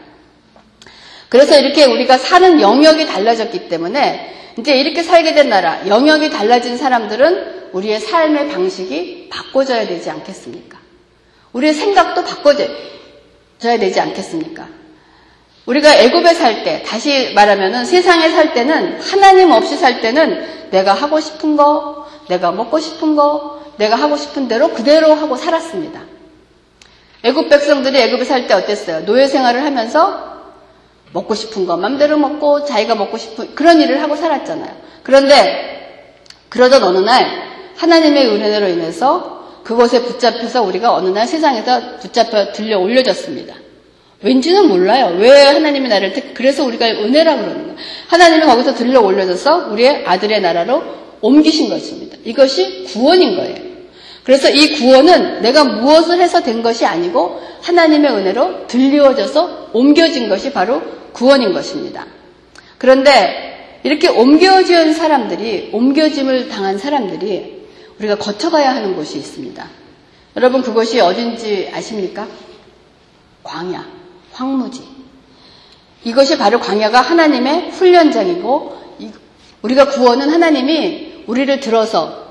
그래서 1.29 1.57
이렇게 1.57 1.85
우리가 1.85 2.17
사는 2.17 2.59
영역이 2.59 3.05
달라졌기 3.05 3.69
때문에 3.69 4.53
이제 4.59 4.75
이렇게 4.75 5.01
살게 5.01 5.33
된 5.33 5.47
나라, 5.47 5.87
영역이 5.87 6.31
달라진 6.31 6.75
사람들은 6.75 7.71
우리의 7.71 8.01
삶의 8.01 8.49
방식이 8.49 9.29
바꿔져야 9.29 9.87
되지 9.87 10.09
않겠습니까? 10.09 10.77
우리의 11.53 11.73
생각도 11.73 12.25
바꿔져야 12.25 13.79
되지 13.79 13.99
않겠습니까? 14.01 14.67
우리가 15.65 15.95
애굽에 15.95 16.33
살 16.33 16.63
때, 16.63 16.83
다시 16.83 17.33
말하면은 17.33 17.85
세상에 17.85 18.29
살 18.29 18.53
때는 18.53 18.99
하나님 19.01 19.51
없이 19.51 19.77
살 19.77 20.01
때는 20.01 20.69
내가 20.71 20.93
하고 20.93 21.19
싶은 21.19 21.55
거, 21.55 22.07
내가 22.29 22.51
먹고 22.51 22.79
싶은 22.79 23.15
거, 23.15 23.61
내가 23.77 23.95
하고 23.95 24.15
싶은 24.15 24.47
대로 24.47 24.69
그대로 24.69 25.13
하고 25.13 25.35
살았습니다. 25.35 26.01
애굽 27.23 27.49
백성들이 27.49 27.97
애굽에 27.99 28.23
살 28.23 28.47
때 28.47 28.53
어땠어요? 28.53 29.05
노예 29.05 29.27
생활을 29.27 29.63
하면서 29.63 30.35
먹고 31.11 31.33
싶은 31.33 31.65
거 31.65 31.77
맘대로 31.77 32.17
먹고 32.17 32.65
자기가 32.65 32.95
먹고 32.95 33.17
싶은 33.17 33.55
그런 33.55 33.81
일을 33.81 34.01
하고 34.03 34.15
살았잖아요. 34.15 34.71
그런데 35.01 36.03
그러던 36.49 36.83
어느 36.83 36.99
날 36.99 37.25
하나님의 37.77 38.27
은혜로 38.27 38.67
인해서 38.67 39.61
그곳에 39.63 40.03
붙잡혀서 40.03 40.61
우리가 40.61 40.93
어느 40.93 41.09
날 41.09 41.25
세상에서 41.25 41.97
붙잡혀 41.99 42.51
들려 42.51 42.79
올려졌습니다. 42.79 43.55
왠지는 44.21 44.67
몰라요. 44.67 45.17
왜 45.19 45.29
하나님의 45.29 45.89
나라를 45.89 46.13
특 46.13 46.33
그래서 46.33 46.63
우리가 46.65 46.87
은혜라 46.87 47.35
그러는 47.35 47.63
거예요. 47.63 47.75
하나님이 48.07 48.45
거기서 48.45 48.73
들려 48.75 49.01
올려져서 49.01 49.67
우리의 49.71 50.05
아들의 50.05 50.41
나라로 50.41 50.83
옮기신 51.21 51.69
것입니다. 51.69 52.17
이것이 52.23 52.85
구원인 52.85 53.35
거예요. 53.35 53.55
그래서 54.23 54.49
이 54.49 54.75
구원은 54.75 55.41
내가 55.41 55.63
무엇을 55.63 56.19
해서 56.19 56.41
된 56.41 56.63
것이 56.63 56.85
아니고 56.85 57.39
하나님의 57.61 58.11
은혜로 58.11 58.67
들려져서 58.67 59.69
옮겨진 59.73 60.29
것이 60.29 60.51
바로 60.51 60.81
구원인 61.13 61.53
것입니다. 61.53 62.07
그런데 62.77 63.79
이렇게 63.83 64.07
옮겨진 64.07 64.93
사람들이, 64.93 65.69
옮겨짐을 65.71 66.49
당한 66.49 66.79
사람들이 66.79 67.67
우리가 67.99 68.15
거쳐가야 68.15 68.75
하는 68.75 68.95
곳이 68.95 69.19
있습니다. 69.19 69.69
여러분 70.35 70.63
그것이 70.63 70.99
어딘지 70.99 71.69
아십니까? 71.71 72.27
광야, 73.43 73.85
황무지. 74.35 74.83
이것이 76.03 76.37
바로 76.37 76.59
광야가 76.59 77.01
하나님의 77.01 77.71
훈련장이고 77.71 78.75
우리가 79.61 79.89
구원은 79.89 80.29
하나님이 80.29 81.23
우리를 81.25 81.59
들어서 81.59 82.25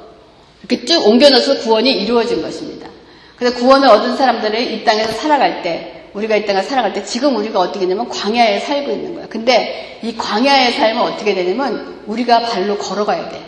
이렇게 0.60 0.84
쭉 0.84 1.06
옮겨넣어서 1.06 1.58
구원이 1.58 1.90
이루어진 1.90 2.40
것입니다. 2.42 2.88
그래서 3.36 3.56
구원을 3.56 3.88
얻은 3.88 4.16
사람들이 4.16 4.76
이 4.76 4.84
땅에서 4.84 5.12
살아갈 5.12 5.62
때 5.62 6.10
우리가 6.12 6.36
이 6.36 6.46
땅을 6.46 6.62
살아갈 6.62 6.92
때 6.92 7.02
지금 7.04 7.36
우리가 7.36 7.58
어떻게 7.58 7.80
되냐면 7.80 8.08
광야에 8.08 8.60
살고 8.60 8.92
있는 8.92 9.14
거야. 9.16 9.26
근데 9.28 9.98
이 10.02 10.16
광야의 10.16 10.72
삶은 10.72 11.02
어떻게 11.02 11.34
되냐면 11.34 12.02
우리가 12.06 12.40
발로 12.42 12.78
걸어가야 12.78 13.30
돼. 13.30 13.44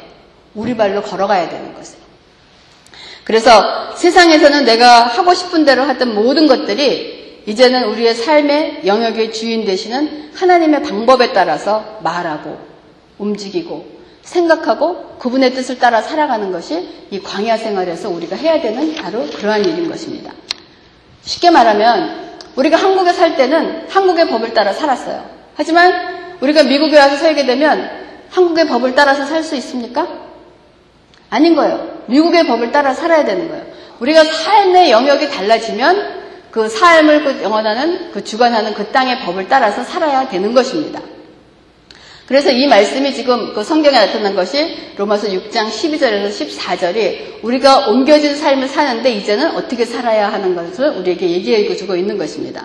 우리 0.54 0.76
발로 0.76 1.02
걸어가야 1.02 1.48
되는 1.48 1.74
것이에요. 1.74 2.00
그래서 3.22 3.94
세상에서는 3.94 4.64
내가 4.64 5.04
하고 5.04 5.34
싶은 5.34 5.64
대로 5.64 5.84
하던 5.84 6.14
모든 6.14 6.48
것들이 6.48 7.25
이제는 7.46 7.84
우리의 7.84 8.14
삶의 8.14 8.82
영역의 8.84 9.32
주인 9.32 9.64
되시는 9.64 10.32
하나님의 10.34 10.82
방법에 10.82 11.32
따라서 11.32 11.98
말하고 12.02 12.58
움직이고 13.18 13.96
생각하고 14.22 15.16
그분의 15.18 15.52
뜻을 15.54 15.78
따라 15.78 16.02
살아가는 16.02 16.50
것이 16.50 16.88
이 17.10 17.20
광야 17.20 17.56
생활에서 17.56 18.10
우리가 18.10 18.34
해야 18.34 18.60
되는 18.60 18.94
바로 18.96 19.24
그러한 19.26 19.64
일인 19.64 19.88
것입니다. 19.88 20.32
쉽게 21.22 21.50
말하면 21.50 22.36
우리가 22.56 22.76
한국에 22.76 23.12
살 23.12 23.36
때는 23.36 23.86
한국의 23.88 24.28
법을 24.28 24.52
따라 24.52 24.72
살았어요. 24.72 25.24
하지만 25.54 26.36
우리가 26.40 26.64
미국에 26.64 26.98
와서 26.98 27.16
살게 27.16 27.46
되면 27.46 27.88
한국의 28.30 28.66
법을 28.66 28.94
따라서 28.94 29.24
살 29.24 29.42
수 29.44 29.54
있습니까? 29.56 30.08
아닌 31.30 31.54
거예요. 31.54 32.02
미국의 32.06 32.46
법을 32.46 32.72
따라 32.72 32.92
살아야 32.92 33.24
되는 33.24 33.48
거예요. 33.48 33.64
우리가 34.00 34.24
삶의 34.24 34.90
영역이 34.90 35.30
달라지면 35.30 36.25
그 36.56 36.70
삶을 36.70 37.22
그 37.22 37.42
영원하는 37.42 38.12
그 38.12 38.24
주관하는 38.24 38.72
그 38.72 38.86
땅의 38.86 39.20
법을 39.20 39.46
따라서 39.46 39.84
살아야 39.84 40.26
되는 40.26 40.54
것입니다. 40.54 41.02
그래서 42.26 42.50
이 42.50 42.66
말씀이 42.66 43.12
지금 43.12 43.52
그 43.52 43.62
성경에 43.62 43.98
나타난 43.98 44.34
것이 44.34 44.74
로마서 44.96 45.28
6장 45.28 45.68
12절에서 45.68 46.30
14절이 46.30 47.44
우리가 47.44 47.88
옮겨진 47.88 48.36
삶을 48.36 48.68
사는데 48.68 49.12
이제는 49.12 49.54
어떻게 49.54 49.84
살아야 49.84 50.32
하는 50.32 50.54
것을 50.54 50.88
우리에게 50.96 51.28
얘기해 51.28 51.76
주고 51.76 51.94
있는 51.94 52.16
것입니다. 52.16 52.64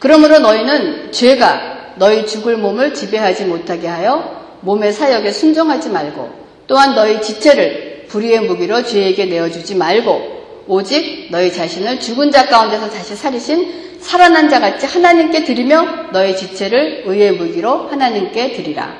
그러므로 0.00 0.40
너희는 0.40 1.12
죄가 1.12 1.94
너희 1.98 2.26
죽을 2.26 2.56
몸을 2.56 2.94
지배하지 2.94 3.44
못하게 3.44 3.86
하여 3.86 4.58
몸의 4.62 4.92
사역에 4.92 5.30
순종하지 5.30 5.90
말고 5.90 6.30
또한 6.66 6.96
너희 6.96 7.22
지체를 7.22 8.06
불의의 8.08 8.40
무기로 8.40 8.82
죄에게 8.82 9.26
내어주지 9.26 9.76
말고 9.76 10.39
오직 10.70 11.26
너희 11.32 11.52
자신을 11.52 11.98
죽은 11.98 12.30
자 12.30 12.46
가운데서 12.46 12.90
다시 12.90 13.16
살리신 13.16 13.98
살아난 13.98 14.48
자 14.48 14.60
같이 14.60 14.86
하나님께 14.86 15.42
드리며 15.42 16.12
너희 16.12 16.36
지체를 16.36 17.02
의의 17.06 17.32
무기로 17.32 17.88
하나님께 17.88 18.52
드리라. 18.52 18.94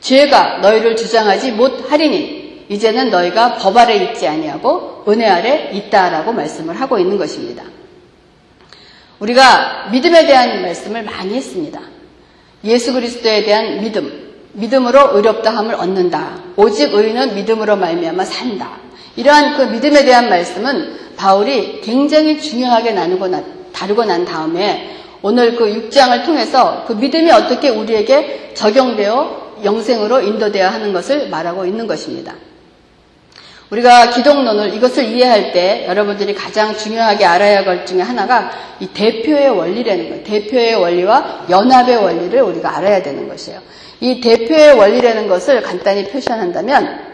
죄가 0.00 0.58
너희를 0.58 0.96
주장하지 0.96 1.52
못하리니 1.52 2.64
이제는 2.68 3.10
너희가 3.10 3.54
법 3.54 3.76
아래 3.76 3.94
있지 3.98 4.26
아니하고 4.26 5.04
은혜 5.06 5.28
아래 5.28 5.70
있다라고 5.72 6.32
말씀을 6.32 6.80
하고 6.80 6.98
있는 6.98 7.16
것입니다. 7.16 7.62
우리가 9.20 9.90
믿음에 9.92 10.26
대한 10.26 10.60
말씀을 10.62 11.04
많이 11.04 11.34
했습니다. 11.34 11.80
예수 12.64 12.92
그리스도에 12.92 13.44
대한 13.44 13.80
믿음, 13.80 14.34
믿음으로 14.54 15.16
의롭다함을 15.16 15.76
얻는다. 15.76 16.40
오직 16.56 16.92
의인은 16.92 17.36
믿음으로 17.36 17.76
말미암아 17.76 18.24
산다. 18.24 18.82
이러한 19.16 19.56
그 19.56 19.62
믿음에 19.64 20.04
대한 20.04 20.28
말씀은 20.28 20.96
바울이 21.16 21.80
굉장히 21.82 22.40
중요하게 22.40 22.92
나누고 22.92 23.28
나, 23.28 23.42
다루고 23.72 24.04
난 24.04 24.24
다음에 24.24 24.96
오늘 25.22 25.54
그 25.54 25.66
6장을 25.66 26.24
통해서 26.24 26.84
그 26.86 26.94
믿음이 26.94 27.30
어떻게 27.30 27.68
우리에게 27.68 28.52
적용되어 28.54 29.42
영생으로 29.64 30.20
인도되어야 30.20 30.72
하는 30.72 30.92
것을 30.92 31.28
말하고 31.28 31.64
있는 31.64 31.86
것입니다. 31.86 32.34
우리가 33.70 34.10
기독론을 34.10 34.74
이것을 34.74 35.04
이해할 35.04 35.52
때 35.52 35.86
여러분들이 35.86 36.34
가장 36.34 36.76
중요하게 36.76 37.24
알아야 37.24 37.58
할 37.58 37.64
것 37.64 37.86
중에 37.86 38.02
하나가 38.02 38.50
이 38.80 38.88
대표의 38.88 39.48
원리라는 39.48 40.08
거예요. 40.10 40.24
대표의 40.24 40.74
원리와 40.74 41.46
연합의 41.48 41.96
원리를 41.96 42.42
우리가 42.42 42.76
알아야 42.76 43.02
되는 43.02 43.28
것이에요. 43.28 43.60
이 44.00 44.20
대표의 44.20 44.74
원리라는 44.74 45.26
것을 45.26 45.62
간단히 45.62 46.04
표현한다면 46.04 47.11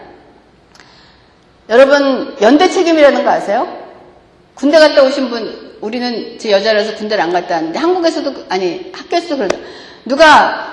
여러분 1.69 2.35
연대 2.41 2.67
책임이라는 2.67 3.23
거 3.23 3.29
아세요? 3.29 3.67
군대 4.55 4.79
갔다 4.79 5.03
오신 5.03 5.29
분 5.29 5.77
우리는 5.81 6.37
제 6.39 6.51
여자라서 6.51 6.95
군대를 6.95 7.23
안 7.23 7.31
갔다 7.31 7.55
왔는데 7.55 7.79
한국에서도 7.79 8.45
아니 8.49 8.91
학교에서도 8.93 9.37
그러다 9.37 9.57
누가 10.05 10.67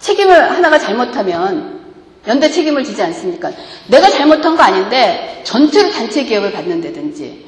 책임을 0.00 0.50
하나가 0.50 0.78
잘못하면 0.78 1.80
연대 2.26 2.50
책임을 2.50 2.82
지지 2.82 3.02
않습니까? 3.02 3.52
내가 3.88 4.08
잘못한 4.08 4.56
거 4.56 4.62
아닌데 4.62 5.42
전체로 5.44 5.90
단체 5.90 6.24
기업을 6.24 6.52
받는다든지 6.52 7.46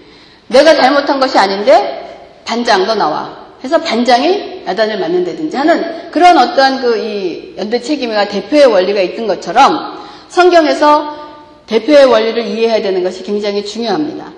내가 0.49 0.75
잘못한 0.75 1.19
것이 1.19 1.39
아닌데 1.39 2.43
반장도 2.45 2.95
나와. 2.95 3.45
해서 3.65 3.81
반장이 3.81 4.65
야단을 4.67 4.99
맞는다든지 5.01 5.57
하는 5.57 6.11
그런 6.11 6.37
어떠한 6.37 6.83
그 6.83 6.99
이 6.99 7.55
연대 7.57 7.81
책임과 7.81 8.29
대표의 8.29 8.67
원리가 8.67 9.01
있던 9.01 9.27
것처럼 9.27 10.05
성경에서 10.29 11.24
대표의 11.67 12.05
원리를 12.07 12.47
이해해야 12.47 12.83
되는 12.83 13.03
것이 13.03 13.23
굉장히 13.23 13.65
중요합니다. 13.65 14.33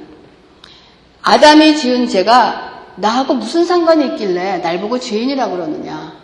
아담이 1.22 1.76
지은 1.76 2.08
죄가 2.08 2.84
나하고 2.96 3.34
무슨 3.34 3.64
상관이 3.64 4.06
있길래 4.06 4.58
날 4.58 4.80
보고 4.80 4.98
죄인이라고 4.98 5.56
그러느냐. 5.56 6.16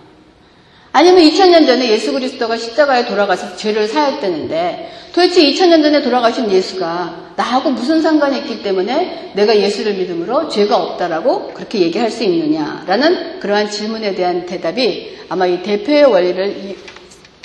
아니면 0.92 1.22
2000년 1.22 1.66
전에 1.66 1.88
예수 1.88 2.12
그리스도가 2.12 2.56
십자가에 2.56 3.06
돌아가서 3.06 3.56
죄를 3.56 3.88
사였다는데 3.88 4.92
도대체 5.12 5.42
2000년 5.42 5.82
전에 5.82 6.02
돌아가신 6.02 6.50
예수가 6.50 7.32
나하고 7.36 7.70
무슨 7.70 8.02
상관이 8.02 8.38
있기 8.38 8.62
때문에 8.62 9.32
내가 9.34 9.56
예수를 9.56 9.94
믿음으로 9.94 10.48
죄가 10.48 10.76
없다라고 10.76 11.54
그렇게 11.54 11.80
얘기할 11.80 12.10
수 12.10 12.24
있느냐라는 12.24 13.40
그러한 13.40 13.70
질문에 13.70 14.14
대한 14.14 14.44
대답이 14.46 15.18
아마 15.30 15.46
이 15.46 15.62
대표의 15.62 16.04
원리를 16.04 16.76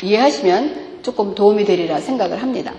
이해하시면 0.04 1.00
조금 1.04 1.34
도움이 1.34 1.64
되리라 1.64 2.00
생각을 2.02 2.42
합니다. 2.42 2.74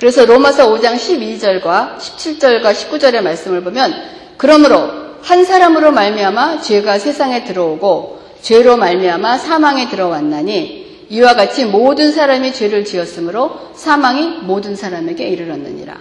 그래서 0.00 0.24
로마서 0.24 0.72
5장 0.72 0.94
12절과 0.96 1.98
17절과 1.98 2.72
19절의 2.72 3.20
말씀을 3.20 3.62
보면 3.62 3.92
그러므로 4.38 4.90
한 5.20 5.44
사람으로 5.44 5.92
말미암아 5.92 6.62
죄가 6.62 6.98
세상에 6.98 7.44
들어오고 7.44 8.18
죄로 8.40 8.78
말미암아 8.78 9.36
사망에 9.36 9.90
들어왔나니 9.90 11.06
이와 11.10 11.34
같이 11.34 11.66
모든 11.66 12.12
사람이 12.12 12.54
죄를 12.54 12.86
지었으므로 12.86 13.72
사망이 13.74 14.38
모든 14.44 14.74
사람에게 14.74 15.28
이르렀느니라. 15.28 15.98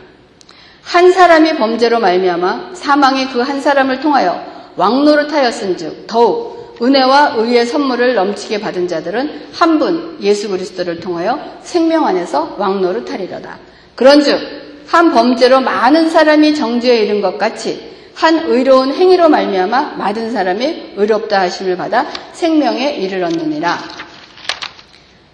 한 0.84 1.12
사람이 1.12 1.58
범죄로 1.58 2.00
말미암아 2.00 2.72
사망이 2.76 3.28
그 3.32 3.42
한 3.42 3.60
사람을 3.60 4.00
통하여 4.00 4.42
왕노릇하였은즉 4.78 6.08
더욱 6.08 6.78
은혜와 6.82 7.34
의의 7.36 7.66
선물을 7.66 8.16
넘치게 8.16 8.62
받은 8.62 8.88
자들은 8.88 9.50
한 9.52 9.78
분 9.78 10.18
예수 10.22 10.48
그리스도를 10.48 11.02
통하여 11.02 11.38
생명 11.64 12.08
안에서 12.08 12.56
왕노릇하리로다. 12.58 13.69
그런즉 14.00 14.40
한 14.88 15.12
범죄로 15.12 15.60
많은 15.60 16.10
사람이 16.10 16.56
정죄에 16.56 17.00
이른 17.00 17.20
것 17.20 17.38
같이 17.38 17.90
한 18.16 18.46
의로운 18.46 18.94
행위로 18.94 19.28
말미암아 19.28 19.96
많은 19.98 20.32
사람이 20.32 20.94
의롭다 20.96 21.42
하심을 21.42 21.76
받아 21.76 22.06
생명에 22.32 22.92
이르렀느니라. 22.92 23.78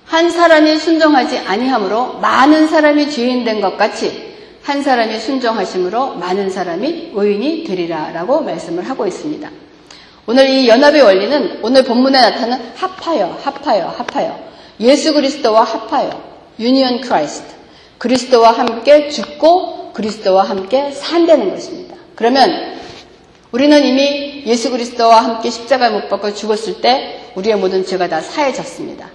한 0.06 0.32
사람이 0.32 0.78
순종하지 0.78 1.38
아니함으로 1.38 2.18
많은 2.18 2.66
사람이 2.66 3.12
죄인 3.12 3.44
된 3.44 3.62
것 3.62 3.78
같이 3.78 4.34
한 4.64 4.82
사람이 4.82 5.20
순종하심으로 5.20 6.16
많은 6.16 6.50
사람이 6.50 7.12
의인이 7.14 7.66
되리라라고 7.66 8.42
말씀을 8.42 8.90
하고 8.90 9.06
있습니다. 9.06 9.48
오늘 10.26 10.50
이 10.50 10.68
연합의 10.68 11.04
원리는 11.04 11.60
오늘 11.62 11.84
본문에 11.84 12.20
나타나는 12.20 12.72
합하여, 12.76 13.38
합하여, 13.44 13.90
합하여. 13.90 14.40
예수 14.80 15.14
그리스도와 15.14 15.62
합하여. 15.62 16.10
Union 16.60 17.02
Christ. 17.02 17.65
그리스도와 17.98 18.52
함께 18.52 19.10
죽고 19.10 19.94
그리스도와 19.94 20.44
함께 20.44 20.92
산다는 20.92 21.50
것입니다. 21.50 21.96
그러면 22.16 22.76
우리는 23.52 23.86
이미 23.86 24.44
예수 24.46 24.70
그리스도와 24.70 25.24
함께 25.24 25.50
십자가에 25.50 25.90
못 25.90 26.10
박혀 26.10 26.34
죽었을 26.34 26.82
때 26.82 27.32
우리의 27.36 27.56
모든 27.56 27.86
죄가 27.86 28.10
다 28.10 28.22
사해졌습니다. 28.22 29.10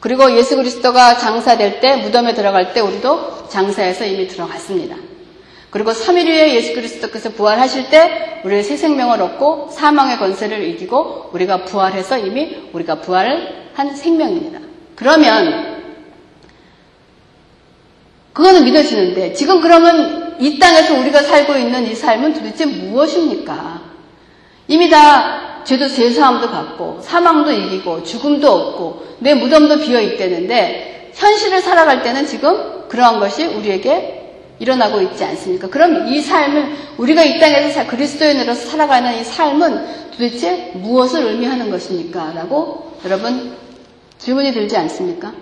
그리고 0.00 0.36
예수 0.36 0.56
그리스도가 0.56 1.18
장사될 1.18 1.80
때 1.80 1.96
무덤에 1.96 2.34
들어갈 2.34 2.72
때 2.72 2.80
우리도 2.80 3.48
장사해서 3.48 4.06
이미 4.06 4.26
들어갔습니다. 4.26 4.96
그리고 5.70 5.92
3일 5.92 6.26
후에 6.26 6.54
예수 6.54 6.74
그리스도께서 6.74 7.30
부활하실 7.30 7.88
때 7.88 8.40
우리의 8.44 8.62
새 8.62 8.76
생명을 8.76 9.22
얻고 9.22 9.70
사망의 9.72 10.18
권세를 10.18 10.62
이기고 10.70 11.30
우리가 11.32 11.64
부활해서 11.64 12.18
이미 12.18 12.68
우리가 12.72 12.96
부활을 12.96 13.70
한 13.74 13.94
생명입니다. 13.94 14.58
그러면 14.96 15.71
그거는 18.32 18.64
믿어지는데 18.64 19.34
지금 19.34 19.60
그러면 19.60 20.36
이 20.40 20.58
땅에서 20.58 20.98
우리가 20.98 21.22
살고 21.22 21.54
있는 21.56 21.86
이 21.86 21.94
삶은 21.94 22.32
도대체 22.32 22.66
무엇입니까? 22.66 23.82
이미 24.68 24.88
다 24.88 25.64
죄도 25.64 25.88
죄사함도 25.88 26.50
받고 26.50 27.00
사망도 27.02 27.52
이기고 27.52 28.02
죽음도 28.02 28.50
없고 28.50 29.16
내 29.20 29.34
무덤도 29.34 29.80
비어 29.80 30.00
있다는데 30.00 31.12
현실을 31.14 31.60
살아갈 31.60 32.02
때는 32.02 32.26
지금 32.26 32.88
그러한 32.88 33.20
것이 33.20 33.44
우리에게 33.44 34.18
일어나고 34.58 35.00
있지 35.02 35.24
않습니까? 35.24 35.68
그럼 35.68 36.08
이 36.08 36.20
삶을 36.20 36.72
우리가 36.96 37.22
이 37.22 37.40
땅에서 37.40 37.86
그리스도인으로서 37.86 38.70
살아가는 38.70 39.20
이 39.20 39.24
삶은 39.24 40.10
도대체 40.12 40.72
무엇을 40.74 41.26
의미하는 41.26 41.70
것입니까? 41.70 42.32
라고 42.34 42.96
여러분 43.04 43.56
질문이 44.18 44.52
들지 44.52 44.76
않습니까? 44.76 45.32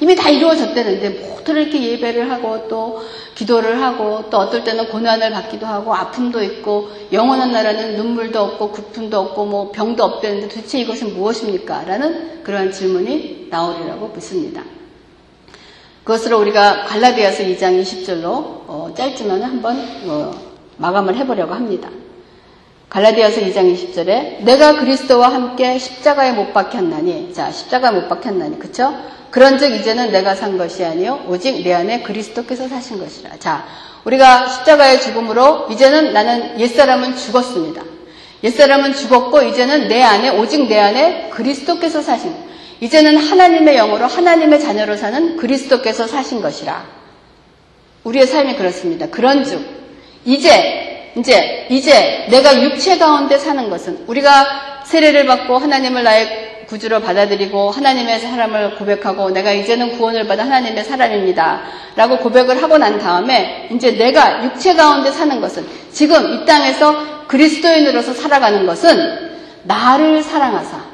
이미 0.00 0.14
다 0.14 0.28
이루어졌다는데 0.28 1.08
모두 1.08 1.52
이렇게 1.52 1.82
예배를 1.92 2.30
하고 2.30 2.68
또 2.68 3.02
기도를 3.34 3.80
하고 3.82 4.24
또 4.30 4.38
어떨 4.38 4.62
때는 4.62 4.88
고난을 4.88 5.30
받기도 5.30 5.66
하고 5.66 5.94
아픔도 5.94 6.42
있고 6.42 6.90
영원한 7.12 7.52
나라는 7.52 7.96
눈물도 7.96 8.38
없고 8.38 8.72
구품도 8.72 9.18
없고 9.18 9.46
뭐 9.46 9.72
병도 9.72 10.04
없다는데 10.04 10.48
도대체 10.48 10.80
이것은 10.80 11.14
무엇입니까? 11.14 11.84
라는 11.84 12.42
그러한 12.42 12.72
질문이 12.72 13.48
나오리라고 13.50 14.08
믿습니다. 14.14 14.62
그것으로 16.04 16.38
우리가 16.40 16.84
갈라디아서 16.84 17.42
2장 17.44 17.82
20절로 17.82 18.24
어, 18.24 18.92
짧지만 18.96 19.42
한번 19.42 19.76
어, 20.06 20.30
마감을 20.76 21.16
해보려고 21.16 21.54
합니다. 21.54 21.88
갈라디아서 22.88 23.40
2장 23.40 23.74
20절에 23.74 24.44
내가 24.44 24.78
그리스도와 24.78 25.32
함께 25.32 25.78
십자가에 25.78 26.32
못 26.32 26.52
박혔나니 26.52 27.34
자 27.34 27.50
십자가에 27.50 27.90
못 27.90 28.08
박혔나니 28.08 28.58
그쵸? 28.58 28.94
그런즉 29.30 29.72
이제는 29.72 30.12
내가 30.12 30.34
산 30.34 30.56
것이 30.56 30.84
아니요 30.84 31.24
오직 31.28 31.62
내 31.62 31.72
안에 31.72 32.02
그리스도께서 32.02 32.68
사신 32.68 32.98
것이라. 32.98 33.38
자 33.38 33.66
우리가 34.04 34.46
십자가의 34.46 35.00
죽음으로 35.00 35.66
이제는 35.70 36.12
나는 36.12 36.60
옛사람은 36.60 37.16
죽었습니다. 37.16 37.82
옛사람은 38.44 38.94
죽었고 38.94 39.42
이제는 39.42 39.88
내 39.88 40.02
안에 40.02 40.38
오직 40.38 40.68
내 40.68 40.78
안에 40.78 41.30
그리스도께서 41.30 42.02
사신 42.02 42.32
이제는 42.80 43.16
하나님의 43.16 43.74
영으로 43.74 44.06
하나님의 44.06 44.60
자녀로 44.60 44.96
사는 44.96 45.36
그리스도께서 45.36 46.06
사신 46.06 46.40
것이라. 46.40 46.86
우리의 48.04 48.28
삶이 48.28 48.54
그렇습니다. 48.54 49.08
그런즉 49.08 49.60
이제 50.24 50.85
이제 51.16 51.66
이제 51.70 52.26
내가 52.30 52.62
육체 52.62 52.98
가운데 52.98 53.38
사는 53.38 53.70
것은 53.70 54.04
우리가 54.06 54.82
세례를 54.84 55.26
받고 55.26 55.58
하나님을 55.58 56.02
나의 56.02 56.66
구주로 56.66 57.00
받아들이고 57.00 57.70
하나님의 57.70 58.20
사람을 58.20 58.76
고백하고 58.76 59.30
내가 59.30 59.52
이제는 59.52 59.96
구원을 59.96 60.26
받은 60.26 60.44
하나님의 60.44 60.84
사람입니다. 60.84 61.62
라고 61.94 62.18
고백을 62.18 62.62
하고 62.62 62.76
난 62.76 62.98
다음에 62.98 63.68
이제 63.72 63.92
내가 63.92 64.44
육체 64.44 64.74
가운데 64.74 65.10
사는 65.10 65.40
것은 65.40 65.66
지금 65.92 66.34
이 66.34 66.44
땅에서 66.44 67.26
그리스도인으로서 67.28 68.12
살아가는 68.12 68.66
것은 68.66 69.36
나를 69.62 70.22
사랑하사 70.22 70.84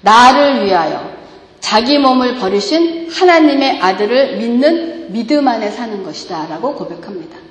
나를 0.00 0.66
위하여 0.66 1.14
자기 1.60 1.98
몸을 1.98 2.36
버리신 2.36 3.10
하나님의 3.10 3.80
아들을 3.80 4.36
믿는 4.36 5.12
믿음 5.12 5.46
안에 5.46 5.70
사는 5.70 6.02
것이다. 6.02 6.46
라고 6.50 6.74
고백합니다. 6.74 7.43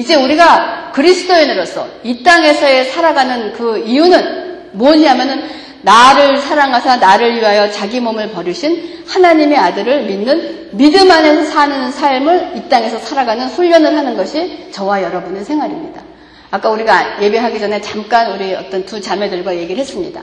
이제 0.00 0.14
우리가 0.14 0.92
그리스도인으로서 0.94 1.86
이 2.02 2.22
땅에서의 2.22 2.86
살아가는 2.86 3.52
그 3.52 3.76
이유는 3.86 4.70
뭐냐면은 4.72 5.44
나를 5.82 6.38
사랑하사 6.38 6.96
나를 6.96 7.36
위하여 7.36 7.70
자기 7.70 8.00
몸을 8.00 8.30
버리신 8.30 9.04
하나님의 9.06 9.58
아들을 9.58 10.04
믿는 10.04 10.70
믿음 10.72 11.10
안에서 11.10 11.44
사는 11.44 11.92
삶을 11.92 12.52
이 12.56 12.68
땅에서 12.70 12.98
살아가는 12.98 13.46
훈련을 13.48 13.94
하는 13.94 14.16
것이 14.16 14.68
저와 14.70 15.02
여러분의 15.02 15.44
생활입니다. 15.44 16.00
아까 16.50 16.70
우리가 16.70 17.22
예배하기 17.22 17.60
전에 17.60 17.82
잠깐 17.82 18.32
우리 18.32 18.54
어떤 18.54 18.86
두 18.86 19.02
자매들과 19.02 19.54
얘기를 19.54 19.82
했습니다. 19.82 20.22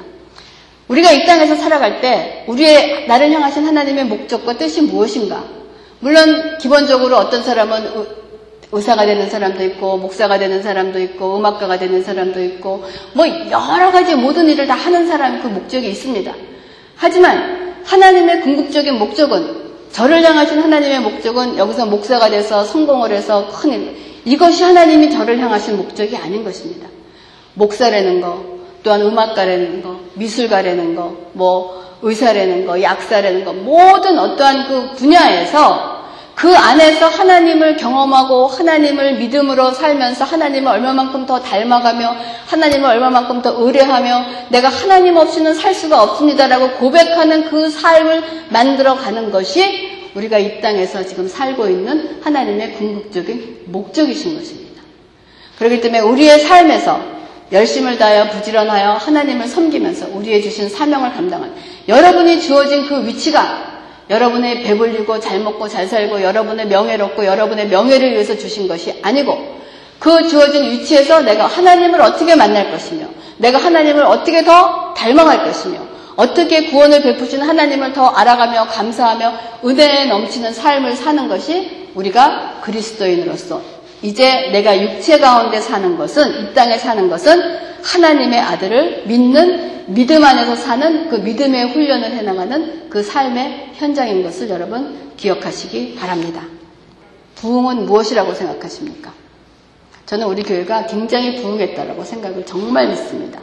우리가 0.88 1.12
이 1.12 1.24
땅에서 1.28 1.56
살아갈 1.56 2.02
때 2.02 2.46
우리의 2.48 3.08
나를 3.08 3.32
향하신 3.32 3.63
하나님의 3.68 4.06
목적과 4.06 4.58
뜻이 4.58 4.82
무엇인가? 4.82 5.44
물론 6.00 6.58
기본적으로 6.58 7.18
어떤 7.18 7.44
사람은 7.44 8.26
의사가 8.72 9.06
되는 9.06 9.30
사람도 9.30 9.64
있고 9.64 9.98
목사가 9.98 10.38
되는 10.38 10.62
사람도 10.62 11.00
있고 11.00 11.38
음악가가 11.38 11.80
되는 11.80 12.04
사람도 12.04 12.44
있고 12.44 12.84
뭐 13.14 13.26
여러 13.28 13.92
가지 13.92 14.16
모든 14.16 14.50
일을 14.50 14.68
다 14.68 14.74
하는 14.74 15.08
사람이 15.08 15.42
그 15.42 15.48
목적이 15.48 15.90
있습니다. 15.90 16.34
하지만 16.96 17.76
하나님의 17.86 18.42
궁극적인 18.42 18.96
목적은 18.96 19.68
저를 19.92 20.22
향하신 20.24 20.62
하나님의 20.62 21.00
목적은 21.00 21.58
여기서 21.58 21.86
목사가 21.86 22.30
돼서 22.30 22.64
성공을 22.64 23.12
해서 23.12 23.48
큰 23.50 23.72
일, 23.72 23.96
이것이 24.26 24.62
하나님이 24.64 25.10
저를 25.10 25.40
향하신 25.40 25.78
목적이 25.78 26.18
아닌 26.18 26.44
것입니다. 26.44 26.88
목사라는 27.54 28.20
거, 28.20 28.44
또한 28.84 29.02
음악가라는 29.02 29.82
거, 29.82 30.00
미술가라는 30.16 30.96
거, 30.96 31.16
뭐 31.34 31.84
의사라는 32.02 32.66
거, 32.66 32.82
약사라는 32.82 33.46
거, 33.46 33.54
모든 33.54 34.20
어떠한 34.20 34.68
그 34.68 34.96
분야에서 34.96 35.97
그 36.38 36.56
안에서 36.56 37.08
하나님을 37.08 37.78
경험하고 37.78 38.45
하나님을 38.45 39.15
믿음으로 39.15 39.71
살면서 39.71 40.23
하나님을 40.23 40.71
얼마만큼 40.71 41.26
더 41.26 41.41
닮아가며 41.41 42.15
하나님을 42.45 42.88
얼마만큼 42.88 43.41
더 43.41 43.56
의뢰하며 43.58 44.26
내가 44.50 44.69
하나님 44.69 45.17
없이는 45.17 45.56
살 45.56 45.73
수가 45.73 46.04
없습니다라고 46.04 46.73
고백하는 46.73 47.50
그 47.50 47.71
삶을 47.71 48.21
만들어 48.50 48.93
가는 48.93 49.32
것이 49.32 50.12
우리가 50.13 50.38
이 50.38 50.62
땅에서 50.62 51.04
지금 51.08 51.28
살고 51.28 51.69
있는 51.69 52.21
하나님의 52.23 52.73
궁극적인 52.73 53.63
목적이신 53.65 54.38
것입니다. 54.38 54.84
그렇기 55.58 55.82
때문에 55.82 56.02
우리의 56.02 56.41
삶에서 56.41 57.02
열심을 57.52 57.97
다하여 57.97 58.30
부지런하여 58.30 58.91
하나님을 58.91 59.47
섬기면서 59.47 60.10
우리의 60.13 60.43
주신 60.43 60.69
사명을 60.69 61.13
감당한 61.13 61.56
여러분이 61.88 62.41
주어진 62.41 62.88
그 62.88 63.08
위치가 63.08 63.77
여러분의 64.10 64.63
배불리고 64.63 65.20
잘 65.20 65.39
먹고 65.39 65.67
잘 65.67 65.88
살고 65.88 66.22
여러분의 66.22 66.67
명예롭고 66.67 67.26
여러분의 67.26 67.67
명예를 67.67 68.13
위해서 68.13 68.38
주신 68.38 68.67
것이 68.67 69.00
아니고 69.02 69.58
그 70.00 70.28
주어진 70.28 70.70
위치에서 70.72 71.22
내가 71.22 71.48
하나님을 71.48 72.02
어떻게 72.02 72.36
만날 72.36 72.72
것이며 72.72 73.08
내가 73.38 73.58
하나님을 73.58 74.04
어떻게 74.04 74.43
더 74.43 74.93
닮아갈 74.96 75.43
것이며 75.43 75.80
어떻게 76.15 76.65
구원을 76.65 77.02
베푸신 77.04 77.41
하나님을 77.41 77.93
더 77.93 78.08
알아가며 78.08 78.67
감사하며 78.67 79.34
은혜에 79.65 80.06
넘치는 80.06 80.54
삶을 80.54 80.96
사는 80.96 81.28
것이 81.28 81.89
우리가 81.93 82.60
그리스도인으로서 82.62 83.62
이제 84.02 84.50
내가 84.52 84.80
육체 84.80 85.20
가운데 85.20 85.60
사는 85.60 85.98
것은 85.98 86.41
이 86.41 86.54
땅에 86.54 86.78
사는 86.78 87.10
것은 87.10 87.67
하나님의 87.84 88.40
아들을 88.40 89.04
믿는 89.06 89.86
믿음 89.88 90.24
안에서 90.24 90.56
사는 90.56 91.10
그 91.10 91.16
믿음의 91.16 91.72
훈련을 91.74 92.12
해나가는 92.12 92.90
그 92.90 93.02
삶의 93.02 93.72
현장인 93.76 94.24
것을 94.24 94.50
여러분 94.50 95.12
기억하시기 95.16 95.96
바랍니다. 95.96 96.42
부흥은 97.36 97.86
무엇이라고 97.86 98.34
생각하십니까? 98.34 99.13
저는 100.06 100.28
우리 100.28 100.44
교회가 100.44 100.88
굉장히 100.88 101.42
부흥했다라고 101.42 102.04
생각을 102.04 102.46
정말 102.46 102.90
믿습니다. 102.90 103.40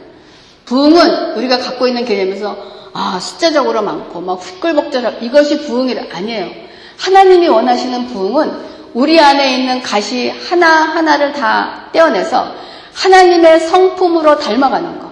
부흥은 0.65 1.35
우리가 1.37 1.59
갖고 1.59 1.87
있는 1.87 2.05
개념에서 2.05 2.57
아 2.93 3.19
숫자적으로 3.19 3.81
많고 3.81 4.21
막 4.21 4.33
후끌벅절하고 4.35 5.23
이것이 5.25 5.61
부흥이 5.65 5.95
아니에요. 6.11 6.49
하나님이 6.97 7.47
원하시는 7.47 8.07
부흥은 8.07 8.75
우리 8.93 9.19
안에 9.19 9.57
있는 9.57 9.81
가시 9.81 10.29
하나하나를 10.29 11.33
다 11.33 11.89
떼어내서 11.91 12.55
하나님의 12.95 13.59
성품으로 13.59 14.39
닮아가는 14.39 14.99
것. 14.99 15.11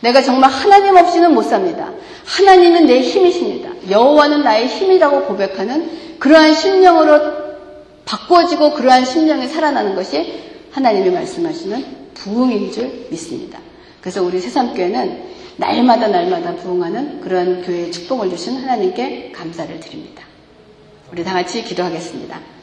내가 0.00 0.22
정말 0.22 0.50
하나님 0.50 0.96
없이는 0.96 1.32
못 1.32 1.42
삽니다. 1.42 1.92
하나님은 2.24 2.86
내 2.86 3.00
힘이십니다. 3.00 3.70
여호와는 3.88 4.42
나의 4.42 4.66
힘이라고 4.66 5.24
고백하는 5.24 6.18
그러한 6.18 6.54
심령으로 6.54 7.20
바꿔지고 8.04 8.74
그러한 8.74 9.04
심령이 9.04 9.46
살아나는 9.46 9.94
것이 9.94 10.42
하나님이 10.72 11.10
말씀하시는 11.10 11.84
부흥인 12.14 12.72
줄 12.72 13.06
믿습니다. 13.10 13.58
그래서 14.00 14.22
우리 14.22 14.40
새삼교회는 14.40 15.28
날마다 15.56 16.08
날마다 16.08 16.54
부흥하는 16.56 17.20
그런 17.20 17.62
교회의 17.62 17.90
축복을 17.90 18.30
주신 18.30 18.56
하나님께 18.56 19.32
감사를 19.32 19.80
드립니다. 19.80 20.22
우리 21.10 21.24
다 21.24 21.32
같이 21.32 21.64
기도하겠습니다. 21.64 22.57